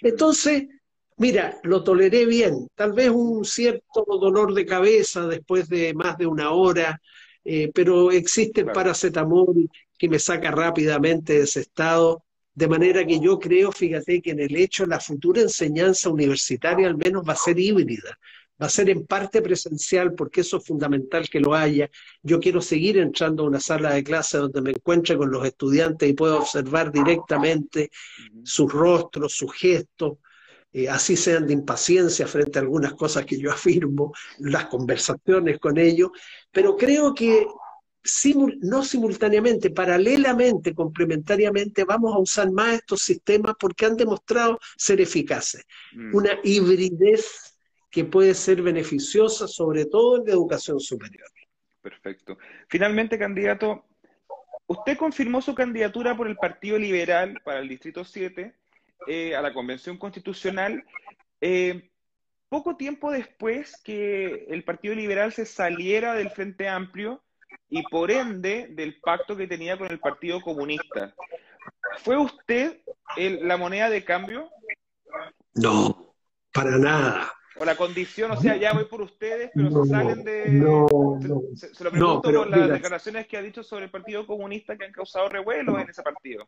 Entonces, 0.02 0.70
Mira, 1.18 1.60
lo 1.64 1.84
toleré 1.84 2.26
bien, 2.26 2.68
tal 2.74 2.94
vez 2.94 3.10
un 3.10 3.46
cierto 3.46 4.06
dolor 4.08 4.56
de 4.56 4.66
cabeza 4.66 5.28
después 5.28 5.70
de 5.70 5.94
más 5.94 6.18
de 6.18 6.26
una 6.26 6.50
hora, 6.50 7.00
eh, 7.44 7.70
pero 7.76 8.12
existe 8.12 8.62
el 8.62 8.72
paracetamol 8.72 9.70
que 10.00 10.10
me 10.10 10.18
saca 10.18 10.50
rápidamente 10.50 11.34
de 11.34 11.42
ese 11.42 11.60
estado, 11.60 12.24
de 12.54 12.68
manera 12.68 13.06
que 13.06 13.20
yo 13.20 13.40
creo, 13.40 13.72
fíjate, 13.72 14.22
que 14.22 14.32
en 14.32 14.40
el 14.40 14.56
hecho 14.56 14.86
la 14.86 15.00
futura 15.00 15.42
enseñanza 15.42 16.10
universitaria 16.10 16.88
al 16.88 16.98
menos 16.98 17.24
va 17.28 17.34
a 17.34 17.38
ser 17.38 17.58
híbrida, 17.60 18.18
va 18.62 18.68
a 18.68 18.70
ser 18.70 18.90
en 18.90 19.06
parte 19.06 19.42
presencial, 19.42 20.14
porque 20.14 20.42
eso 20.42 20.58
es 20.58 20.66
fundamental 20.66 21.28
que 21.30 21.40
lo 21.40 21.56
haya. 21.56 21.90
Yo 22.22 22.40
quiero 22.40 22.62
seguir 22.62 22.98
entrando 22.98 23.44
a 23.44 23.48
una 23.48 23.60
sala 23.60 23.94
de 23.94 24.04
clase 24.04 24.38
donde 24.38 24.62
me 24.62 24.72
encuentre 24.72 25.18
con 25.18 25.32
los 25.32 25.46
estudiantes 25.46 26.08
y 26.08 26.14
pueda 26.14 26.36
observar 26.36 26.92
directamente 26.92 27.90
sus 28.44 28.72
rostros, 28.72 29.34
sus 29.34 29.54
gestos, 29.54 30.18
eh, 30.74 30.88
así 30.88 31.18
sean 31.18 31.48
de 31.48 31.54
impaciencia 31.54 32.28
frente 32.28 32.60
a 32.60 32.62
algunas 32.62 32.94
cosas 32.94 33.26
que 33.26 33.40
yo 33.40 33.52
afirmo, 33.52 34.14
las 34.40 34.66
conversaciones 34.66 35.60
con 35.60 35.78
ellos, 35.78 36.12
pero 36.52 36.78
creo 36.78 37.14
que 37.14 37.46
no 38.62 38.84
simultáneamente, 38.84 39.70
paralelamente, 39.70 40.74
complementariamente, 40.74 41.84
vamos 41.84 42.16
a 42.16 42.20
usar 42.20 42.52
más 42.52 42.76
estos 42.76 43.02
sistemas 43.02 43.56
porque 43.60 43.86
han 43.86 43.96
demostrado 43.96 44.60
ser 44.78 45.02
eficaces. 45.02 45.66
Mm. 45.94 46.16
Una 46.16 46.40
hibridez 46.44 47.58
que 47.90 48.06
puede 48.06 48.34
ser 48.34 48.62
beneficiosa, 48.62 49.48
sobre 49.48 49.86
todo 49.86 50.18
en 50.18 50.26
la 50.26 50.32
educación 50.32 50.80
superior. 50.80 51.28
Perfecto. 51.82 52.38
Finalmente, 52.70 53.20
candidato, 53.20 53.86
usted 54.68 54.98
confirmó 54.98 55.42
su 55.42 55.54
candidatura 55.54 56.16
por 56.16 56.28
el 56.28 56.38
Partido 56.38 56.78
Liberal 56.78 57.42
para 57.44 57.60
el 57.60 57.68
Distrito 57.68 58.04
7 58.04 58.56
eh, 59.08 59.36
a 59.36 59.42
la 59.42 59.54
Convención 59.54 59.98
Constitucional 59.98 60.84
eh, 61.42 61.90
poco 62.50 62.78
tiempo 62.78 63.12
después 63.12 63.82
que 63.82 64.46
el 64.50 64.64
Partido 64.64 64.94
Liberal 64.94 65.34
se 65.34 65.46
saliera 65.46 66.14
del 66.14 66.30
Frente 66.30 66.68
Amplio 66.68 67.24
y 67.70 67.84
por 67.84 68.12
ende 68.12 68.68
del 68.72 69.00
pacto 69.02 69.36
que 69.36 69.48
tenía 69.48 69.78
con 69.78 69.88
el 69.92 70.00
Partido 70.00 70.42
Comunista. 70.42 71.14
¿Fue 72.00 72.18
usted 72.18 72.80
la 73.18 73.58
moneda 73.58 73.90
de 73.90 74.04
cambio? 74.04 74.50
No, 75.56 76.16
para 76.54 76.78
nada. 76.78 77.32
o 77.58 77.66
la 77.66 77.76
condición, 77.76 78.32
o 78.32 78.38
sea, 78.38 78.56
ya 78.56 78.74
voy 78.74 78.86
por 78.86 79.02
ustedes, 79.02 79.52
pero 79.54 79.70
No, 79.70 79.84
se 79.84 79.90
salen 79.92 80.24
de... 80.24 80.50
no, 80.50 80.88
se, 81.22 81.28
no. 81.28 81.42
se- 81.56 81.76
se 81.76 81.84
lo 81.84 81.92
pregunto 81.92 82.22
pero 82.24 82.40
por 82.42 82.50
las 82.50 82.62
mira. 82.62 82.74
declaraciones 82.74 83.28
que 83.28 83.38
ha 83.38 83.42
dicho 83.42 83.62
sobre 83.62 83.86
el 83.86 83.92
Partido 83.92 84.26
Comunista 84.26 84.76
que 84.78 84.86
han 84.86 84.92
causado 84.94 85.30
revuelo 85.30 85.78
en 85.80 85.90
ese 85.90 86.02
partido. 86.02 86.48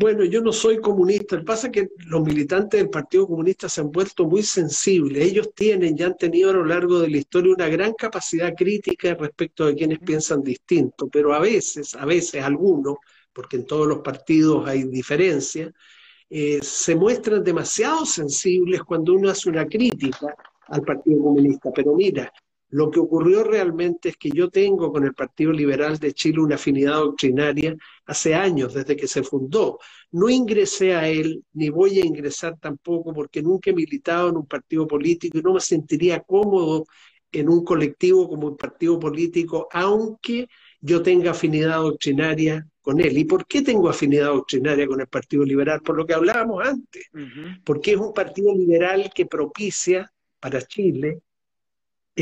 Bueno, 0.00 0.24
yo 0.24 0.40
no 0.40 0.50
soy 0.50 0.80
comunista. 0.80 1.36
Lo 1.36 1.42
que 1.42 1.46
pasa 1.46 1.66
es 1.66 1.72
que 1.74 1.88
los 2.06 2.22
militantes 2.22 2.80
del 2.80 2.88
Partido 2.88 3.26
Comunista 3.26 3.68
se 3.68 3.82
han 3.82 3.92
vuelto 3.92 4.24
muy 4.24 4.42
sensibles. 4.42 5.22
Ellos 5.22 5.52
tienen 5.54 5.94
y 5.98 6.02
han 6.02 6.16
tenido 6.16 6.48
a 6.48 6.54
lo 6.54 6.64
largo 6.64 7.00
de 7.00 7.10
la 7.10 7.18
historia 7.18 7.52
una 7.52 7.68
gran 7.68 7.92
capacidad 7.92 8.54
crítica 8.56 9.14
respecto 9.14 9.66
de 9.66 9.74
quienes 9.74 9.98
piensan 9.98 10.42
distinto, 10.42 11.06
pero 11.12 11.34
a 11.34 11.38
veces, 11.38 11.94
a 11.94 12.06
veces 12.06 12.42
algunos, 12.42 12.96
porque 13.30 13.56
en 13.58 13.66
todos 13.66 13.86
los 13.86 13.98
partidos 13.98 14.66
hay 14.66 14.84
diferencias, 14.84 15.70
eh, 16.30 16.60
se 16.62 16.94
muestran 16.94 17.44
demasiado 17.44 18.06
sensibles 18.06 18.82
cuando 18.84 19.12
uno 19.12 19.28
hace 19.28 19.50
una 19.50 19.66
crítica 19.66 20.34
al 20.68 20.80
Partido 20.80 21.24
Comunista. 21.24 21.70
Pero 21.74 21.94
mira, 21.94 22.32
lo 22.70 22.90
que 22.90 23.00
ocurrió 23.00 23.42
realmente 23.42 24.10
es 24.10 24.16
que 24.16 24.30
yo 24.30 24.48
tengo 24.48 24.92
con 24.92 25.04
el 25.04 25.12
Partido 25.12 25.52
Liberal 25.52 25.98
de 25.98 26.12
Chile 26.12 26.40
una 26.40 26.54
afinidad 26.54 26.94
doctrinaria 26.94 27.74
hace 28.06 28.34
años, 28.34 28.74
desde 28.74 28.96
que 28.96 29.08
se 29.08 29.24
fundó. 29.24 29.78
No 30.12 30.28
ingresé 30.28 30.94
a 30.94 31.08
él, 31.08 31.44
ni 31.52 31.68
voy 31.68 31.98
a 31.98 32.06
ingresar 32.06 32.58
tampoco, 32.60 33.12
porque 33.12 33.42
nunca 33.42 33.70
he 33.70 33.74
militado 33.74 34.28
en 34.28 34.36
un 34.36 34.46
partido 34.46 34.86
político 34.86 35.38
y 35.38 35.42
no 35.42 35.54
me 35.54 35.60
sentiría 35.60 36.20
cómodo 36.20 36.84
en 37.32 37.48
un 37.48 37.64
colectivo 37.64 38.28
como 38.28 38.46
un 38.48 38.56
partido 38.56 38.98
político, 38.98 39.68
aunque 39.72 40.48
yo 40.80 41.02
tenga 41.02 41.32
afinidad 41.32 41.78
doctrinaria 41.78 42.66
con 42.80 43.00
él. 43.00 43.18
¿Y 43.18 43.24
por 43.24 43.46
qué 43.46 43.62
tengo 43.62 43.88
afinidad 43.88 44.26
doctrinaria 44.26 44.86
con 44.86 45.00
el 45.00 45.08
Partido 45.08 45.44
Liberal? 45.44 45.80
Por 45.82 45.96
lo 45.96 46.06
que 46.06 46.14
hablábamos 46.14 46.64
antes, 46.64 47.08
porque 47.64 47.92
es 47.92 47.96
un 47.98 48.12
partido 48.12 48.54
liberal 48.54 49.10
que 49.14 49.26
propicia 49.26 50.10
para 50.38 50.62
Chile 50.62 51.20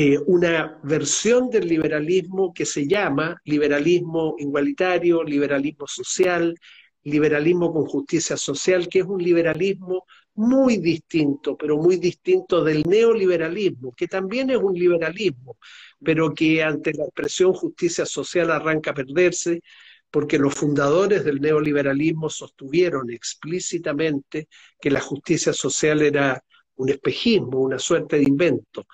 eh, 0.01 0.17
una 0.27 0.79
versión 0.81 1.49
del 1.49 1.67
liberalismo 1.67 2.53
que 2.53 2.65
se 2.65 2.87
llama 2.87 3.35
liberalismo 3.43 4.35
igualitario, 4.37 5.25
liberalismo 5.25 5.87
social, 5.87 6.57
liberalismo 7.03 7.73
con 7.73 7.85
justicia 7.85 8.37
social, 8.37 8.87
que 8.87 8.99
es 8.99 9.05
un 9.05 9.21
liberalismo 9.21 10.05
muy 10.35 10.77
distinto, 10.77 11.57
pero 11.57 11.75
muy 11.75 11.97
distinto 11.97 12.63
del 12.63 12.83
neoliberalismo, 12.83 13.91
que 13.91 14.07
también 14.07 14.49
es 14.51 14.57
un 14.59 14.73
liberalismo, 14.73 15.57
pero 16.01 16.33
que 16.33 16.63
ante 16.63 16.93
la 16.93 17.03
expresión 17.03 17.51
justicia 17.51 18.05
social 18.05 18.51
arranca 18.51 18.91
a 18.91 18.93
perderse, 18.93 19.61
porque 20.09 20.39
los 20.39 20.55
fundadores 20.55 21.25
del 21.25 21.41
neoliberalismo 21.41 22.29
sostuvieron 22.29 23.11
explícitamente 23.11 24.47
que 24.79 24.91
la 24.91 25.01
justicia 25.01 25.51
social 25.51 26.01
era 26.01 26.41
un 26.79 26.89
espejismo, 26.89 27.59
una 27.59 27.77
suerte 27.77 28.17
de 28.17 28.23
invento. 28.23 28.87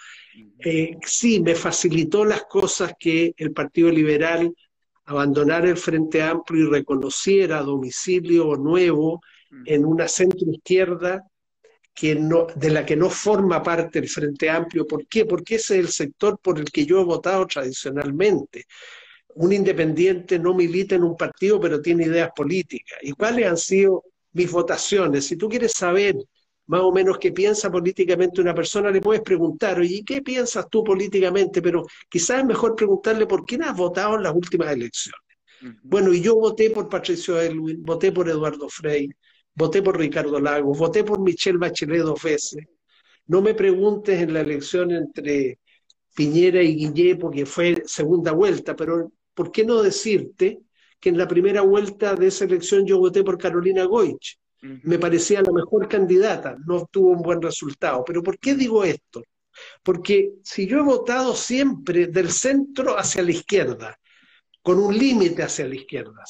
Eh, 0.60 0.98
sí, 1.06 1.40
me 1.40 1.56
facilitó 1.56 2.26
las 2.26 2.44
cosas 2.46 2.94
que 3.00 3.34
el 3.38 3.52
Partido 3.52 3.90
Liberal 3.90 4.54
abandonara 5.06 5.70
el 5.70 5.78
Frente 5.78 6.22
Amplio 6.22 6.66
y 6.66 6.70
reconociera 6.70 7.62
domicilio 7.62 8.56
nuevo 8.56 9.22
en 9.66 9.86
una 9.86 10.08
centro 10.08 10.52
izquierda 10.52 11.22
que 11.94 12.16
no, 12.16 12.48
de 12.56 12.72
la 12.72 12.86
que 12.86 12.96
no 12.96 13.10
forma 13.10 13.62
parte 13.62 14.00
el 14.00 14.10
Frente 14.10 14.50
Amplio. 14.50 14.88
¿Por 14.88 15.08
qué? 15.08 15.26
Porque 15.26 15.56
ese 15.56 15.76
es 15.76 15.86
el 15.86 15.90
sector 15.90 16.40
por 16.40 16.60
el 16.60 16.66
que 16.72 16.86
yo 16.86 17.00
he 17.00 17.04
votado 17.04 17.46
tradicionalmente. 17.46 18.66
Un 19.36 19.54
independiente 19.54 20.40
no 20.40 20.56
milita 20.56 20.96
en 20.96 21.04
un 21.04 21.16
partido, 21.16 21.60
pero 21.60 21.82
tiene 21.82 22.06
ideas 22.06 22.32
políticas. 22.36 22.98
¿Y 23.04 23.12
cuáles 23.12 23.46
han 23.46 23.58
sido 23.58 24.04
mis 24.34 24.52
votaciones? 24.52 25.26
Si 25.26 25.38
tú 25.38 25.48
quieres 25.48 25.74
saber 25.74 26.16
más 26.68 26.82
o 26.82 26.92
menos 26.92 27.18
qué 27.20 27.32
piensa 27.32 27.72
políticamente 27.72 28.42
una 28.42 28.56
persona, 28.56 28.90
le 28.90 29.02
puedes 29.02 29.22
preguntar, 29.22 29.80
oye, 29.80 30.04
¿qué 30.06 30.22
piensas 30.22 30.68
tú 30.70 30.84
políticamente? 30.84 31.62
Pero 31.62 31.86
quizás 32.10 32.40
es 32.40 32.46
mejor 32.46 32.76
preguntarle 32.76 33.28
por 33.28 33.46
quién 33.46 33.64
has 33.64 33.76
votado 33.76 34.16
en 34.16 34.24
las 34.24 34.34
últimas 34.34 34.72
elecciones. 34.72 35.22
Bueno, 35.84 36.14
y 36.14 36.22
yo 36.22 36.36
voté 36.36 36.70
por 36.70 36.90
Patricio 36.90 37.40
Elwin, 37.40 37.82
voté 37.84 38.12
por 38.12 38.30
Eduardo 38.30 38.68
Frei, 38.70 39.10
voté 39.54 39.82
por 39.82 39.98
Ricardo 39.98 40.40
Lagos, 40.40 40.78
voté 40.78 41.04
por 41.04 41.20
Michelle 41.20 41.58
Bachelet 41.58 42.02
dos 42.02 42.22
veces. 42.22 42.66
No 43.28 43.42
me 43.42 43.56
preguntes 43.56 44.22
en 44.22 44.34
la 44.34 44.42
elección 44.42 44.92
entre 44.92 45.60
Piñera 46.16 46.62
y 46.62 46.76
Guillé, 46.76 47.16
porque 47.16 47.46
fue 47.46 47.84
segunda 47.86 48.32
vuelta, 48.32 48.76
pero 48.76 49.12
¿por 49.34 49.52
qué 49.52 49.66
no 49.66 49.82
decirte 49.82 50.60
que 51.00 51.10
en 51.10 51.18
la 51.18 51.28
primera 51.28 51.62
vuelta 51.62 52.16
de 52.16 52.28
esa 52.28 52.46
elección 52.46 52.86
yo 52.86 53.00
voté 53.00 53.24
por 53.24 53.38
Carolina 53.38 53.86
Goich? 53.86 54.38
Me 54.84 55.00
parecía 55.00 55.42
la 55.42 55.52
mejor 55.52 55.88
candidata, 55.88 56.56
no 56.66 56.88
tuvo 56.92 57.12
un 57.12 57.22
buen 57.22 57.42
resultado. 57.42 58.04
Pero 58.06 58.24
¿por 58.24 58.40
qué 58.40 58.56
digo 58.56 58.84
esto? 58.84 59.24
Porque 59.84 60.34
si 60.44 60.68
yo 60.68 60.80
he 60.80 60.84
votado 60.84 61.36
siempre 61.36 62.08
del 62.08 62.32
centro 62.32 62.98
hacia 62.98 63.24
la 63.24 63.32
izquierda, 63.32 63.98
con 64.62 64.80
un 64.80 64.98
límite 64.98 65.44
hacia 65.44 65.68
la 65.68 65.76
izquierda, 65.76 66.24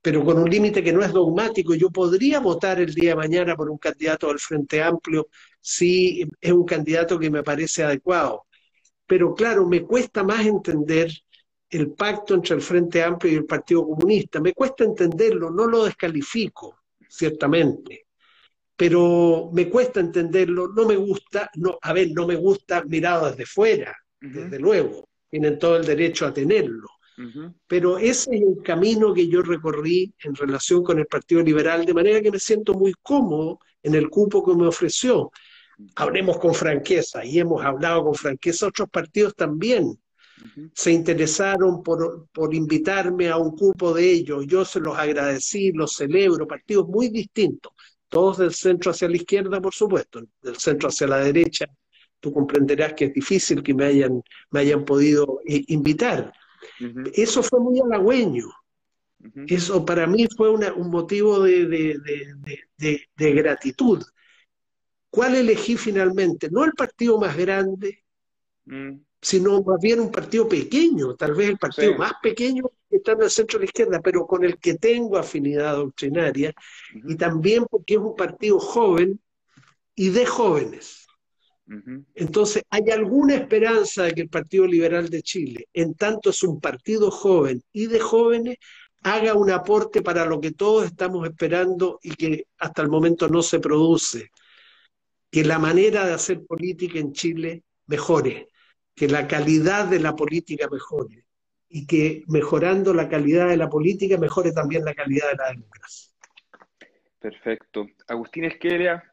pero 0.00 0.24
con 0.24 0.38
un 0.38 0.48
límite 0.48 0.82
que 0.82 0.92
no 0.92 1.02
es 1.02 1.12
dogmático, 1.12 1.74
yo 1.74 1.90
podría 1.90 2.38
votar 2.40 2.80
el 2.80 2.94
día 2.94 3.10
de 3.10 3.16
mañana 3.16 3.56
por 3.56 3.68
un 3.68 3.78
candidato 3.78 4.28
del 4.28 4.38
Frente 4.38 4.82
Amplio 4.82 5.28
si 5.60 6.24
es 6.40 6.52
un 6.52 6.64
candidato 6.64 7.18
que 7.18 7.30
me 7.30 7.42
parece 7.42 7.82
adecuado. 7.82 8.46
Pero 9.06 9.34
claro, 9.34 9.66
me 9.66 9.82
cuesta 9.82 10.22
más 10.22 10.46
entender 10.46 11.10
el 11.70 11.92
pacto 11.92 12.34
entre 12.34 12.54
el 12.56 12.62
Frente 12.62 13.02
Amplio 13.02 13.32
y 13.32 13.36
el 13.36 13.44
Partido 13.44 13.86
Comunista. 13.86 14.40
Me 14.40 14.54
cuesta 14.54 14.84
entenderlo, 14.84 15.50
no 15.50 15.66
lo 15.66 15.84
descalifico, 15.84 16.78
ciertamente, 17.08 18.06
pero 18.76 19.50
me 19.52 19.68
cuesta 19.68 20.00
entenderlo, 20.00 20.68
no 20.68 20.86
me 20.86 20.96
gusta, 20.96 21.50
no, 21.56 21.78
a 21.80 21.92
ver, 21.92 22.08
no 22.12 22.26
me 22.26 22.36
gusta 22.36 22.84
mirado 22.84 23.30
desde 23.30 23.44
fuera, 23.44 23.94
uh 24.22 24.26
-huh. 24.26 24.32
desde 24.32 24.58
luego, 24.58 25.08
tienen 25.28 25.58
todo 25.58 25.76
el 25.76 25.84
derecho 25.84 26.26
a 26.26 26.32
tenerlo. 26.32 26.88
Uh 27.18 27.22
-huh. 27.22 27.54
Pero 27.66 27.98
ese 27.98 28.36
es 28.36 28.42
el 28.42 28.62
camino 28.62 29.12
que 29.12 29.26
yo 29.28 29.42
recorrí 29.42 30.14
en 30.22 30.34
relación 30.34 30.82
con 30.82 30.98
el 30.98 31.06
Partido 31.06 31.42
Liberal, 31.42 31.84
de 31.84 31.94
manera 31.94 32.22
que 32.22 32.30
me 32.30 32.38
siento 32.38 32.74
muy 32.74 32.94
cómodo 33.02 33.58
en 33.82 33.94
el 33.94 34.08
cupo 34.08 34.44
que 34.44 34.54
me 34.54 34.66
ofreció. 34.66 35.30
Hablemos 35.96 36.38
con 36.38 36.54
franqueza, 36.54 37.24
y 37.24 37.38
hemos 37.38 37.64
hablado 37.64 38.04
con 38.04 38.14
franqueza, 38.14 38.66
otros 38.68 38.88
partidos 38.88 39.34
también 39.34 39.98
se 40.74 40.92
interesaron 40.92 41.82
por, 41.82 42.28
por, 42.32 42.54
invitarme 42.54 43.28
a 43.28 43.36
un 43.36 43.56
cupo 43.56 43.92
de 43.94 44.10
ellos. 44.10 44.46
Yo 44.46 44.64
se 44.64 44.80
los 44.80 44.96
agradecí, 44.96 45.72
los 45.72 45.94
celebro, 45.94 46.46
partidos 46.46 46.88
muy 46.88 47.08
distintos, 47.08 47.72
todos 48.08 48.38
del 48.38 48.54
centro 48.54 48.90
hacia 48.90 49.08
la 49.08 49.16
izquierda, 49.16 49.60
por 49.60 49.74
supuesto, 49.74 50.22
del 50.42 50.56
centro 50.56 50.88
hacia 50.88 51.06
la 51.06 51.18
derecha. 51.18 51.66
Tú 52.20 52.32
comprenderás 52.32 52.94
que 52.94 53.06
es 53.06 53.14
difícil 53.14 53.62
que 53.62 53.74
me 53.74 53.84
hayan, 53.84 54.22
me 54.50 54.60
hayan 54.60 54.84
podido 54.84 55.40
eh, 55.46 55.64
invitar. 55.68 56.32
Uh 56.80 56.84
-huh. 56.84 57.12
Eso 57.14 57.42
fue 57.42 57.60
muy 57.60 57.80
halagüeño. 57.80 58.46
Uh 58.46 59.26
-huh. 59.26 59.44
Eso 59.48 59.84
para 59.84 60.06
mí 60.06 60.26
fue 60.36 60.50
una, 60.50 60.72
un 60.72 60.90
motivo 60.90 61.40
de, 61.40 61.66
de, 61.66 61.98
de, 62.76 63.08
de, 63.16 63.32
gratitud. 63.32 64.02
¿Cuál 65.10 65.36
elegí 65.36 65.76
finalmente? 65.76 66.50
No 66.50 66.64
el 66.64 66.72
partido 66.72 67.18
más 67.18 67.36
grande, 67.36 68.04
mm 68.64 69.07
sino 69.20 69.62
más 69.62 69.80
bien 69.80 70.00
un 70.00 70.10
partido 70.12 70.48
pequeño, 70.48 71.14
tal 71.16 71.34
vez 71.34 71.48
el 71.48 71.58
partido 71.58 71.92
sí. 71.92 71.98
más 71.98 72.12
pequeño 72.22 72.70
que 72.88 72.96
está 72.96 73.12
en 73.12 73.22
el 73.22 73.30
centro 73.30 73.58
de 73.58 73.64
la 73.64 73.68
izquierda, 73.68 74.00
pero 74.00 74.26
con 74.26 74.44
el 74.44 74.58
que 74.58 74.74
tengo 74.74 75.18
afinidad 75.18 75.76
doctrinaria, 75.76 76.50
uh 76.50 76.98
-huh. 76.98 77.12
y 77.12 77.16
también 77.16 77.66
porque 77.68 77.94
es 77.94 78.00
un 78.00 78.14
partido 78.14 78.58
joven 78.60 79.20
y 79.94 80.10
de 80.10 80.24
jóvenes. 80.24 81.06
Uh 81.66 81.72
-huh. 81.72 82.04
Entonces, 82.14 82.62
hay 82.70 82.90
alguna 82.90 83.34
esperanza 83.34 84.04
de 84.04 84.12
que 84.14 84.22
el 84.22 84.28
Partido 84.28 84.66
Liberal 84.66 85.08
de 85.08 85.22
Chile, 85.22 85.68
en 85.74 85.94
tanto 85.94 86.30
es 86.30 86.42
un 86.42 86.60
partido 86.60 87.10
joven 87.10 87.62
y 87.72 87.86
de 87.88 87.98
jóvenes, 87.98 88.56
haga 89.02 89.34
un 89.34 89.50
aporte 89.50 90.00
para 90.02 90.24
lo 90.24 90.40
que 90.40 90.52
todos 90.52 90.86
estamos 90.86 91.28
esperando 91.28 91.98
y 92.02 92.14
que 92.14 92.46
hasta 92.58 92.82
el 92.82 92.88
momento 92.88 93.28
no 93.28 93.42
se 93.42 93.58
produce, 93.58 94.30
que 95.30 95.44
la 95.44 95.58
manera 95.58 96.06
de 96.06 96.14
hacer 96.14 96.44
política 96.46 96.98
en 96.98 97.12
Chile 97.12 97.62
mejore 97.86 98.48
que 98.98 99.08
la 99.08 99.28
calidad 99.28 99.86
de 99.86 100.00
la 100.00 100.16
política 100.16 100.68
mejore 100.70 101.24
y 101.68 101.86
que 101.86 102.24
mejorando 102.26 102.92
la 102.92 103.08
calidad 103.08 103.48
de 103.48 103.56
la 103.56 103.68
política 103.68 104.18
mejore 104.18 104.52
también 104.52 104.84
la 104.84 104.94
calidad 104.94 105.30
de 105.30 105.36
la 105.36 105.50
democracia. 105.50 106.12
Perfecto. 107.20 107.86
Agustín 108.08 108.44
Esqueria, 108.44 109.04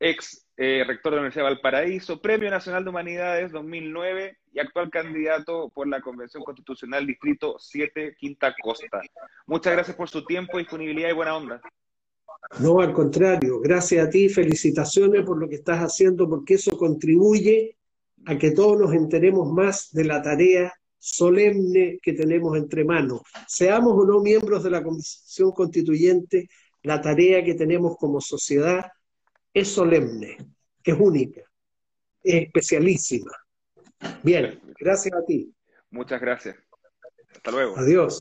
ex 0.00 0.46
eh, 0.56 0.84
rector 0.86 1.12
de 1.12 1.16
la 1.16 1.20
Universidad 1.22 1.44
de 1.44 1.54
Valparaíso, 1.54 2.20
Premio 2.20 2.50
Nacional 2.50 2.82
de 2.82 2.90
Humanidades 2.90 3.52
2009 3.52 4.38
y 4.52 4.58
actual 4.58 4.90
candidato 4.90 5.70
por 5.70 5.86
la 5.86 6.00
Convención 6.00 6.42
Constitucional 6.42 7.06
Distrito 7.06 7.56
7, 7.58 8.16
Quinta 8.18 8.54
Costa. 8.60 9.00
Muchas 9.46 9.72
gracias 9.72 9.96
por 9.96 10.08
su 10.08 10.24
tiempo, 10.24 10.58
disponibilidad 10.58 11.10
y 11.10 11.14
buena 11.14 11.36
onda. 11.36 11.60
No, 12.60 12.80
al 12.80 12.92
contrario, 12.92 13.60
gracias 13.60 14.06
a 14.06 14.10
ti, 14.10 14.28
felicitaciones 14.28 15.24
por 15.24 15.38
lo 15.38 15.48
que 15.48 15.56
estás 15.56 15.78
haciendo, 15.78 16.28
porque 16.28 16.54
eso 16.54 16.76
contribuye 16.76 17.77
a 18.28 18.36
que 18.36 18.50
todos 18.50 18.78
nos 18.78 18.92
enteremos 18.92 19.50
más 19.50 19.90
de 19.90 20.04
la 20.04 20.20
tarea 20.20 20.70
solemne 20.98 21.98
que 22.02 22.12
tenemos 22.12 22.58
entre 22.58 22.84
manos. 22.84 23.22
Seamos 23.46 23.94
o 23.94 24.04
no 24.04 24.20
miembros 24.20 24.62
de 24.62 24.68
la 24.70 24.82
Comisión 24.82 25.50
Constituyente, 25.52 26.46
la 26.82 27.00
tarea 27.00 27.42
que 27.42 27.54
tenemos 27.54 27.96
como 27.96 28.20
sociedad 28.20 28.84
es 29.54 29.68
solemne. 29.68 30.36
es 30.84 30.94
única, 30.98 31.40
es 32.22 32.42
especialísima. 32.44 33.32
Bien, 34.22 34.60
gracias 34.78 35.14
a 35.14 35.24
ti. 35.24 35.50
Muchas 35.90 36.20
gracias. 36.20 36.56
Hasta 37.34 37.50
luego. 37.50 37.78
Adiós. 37.78 38.20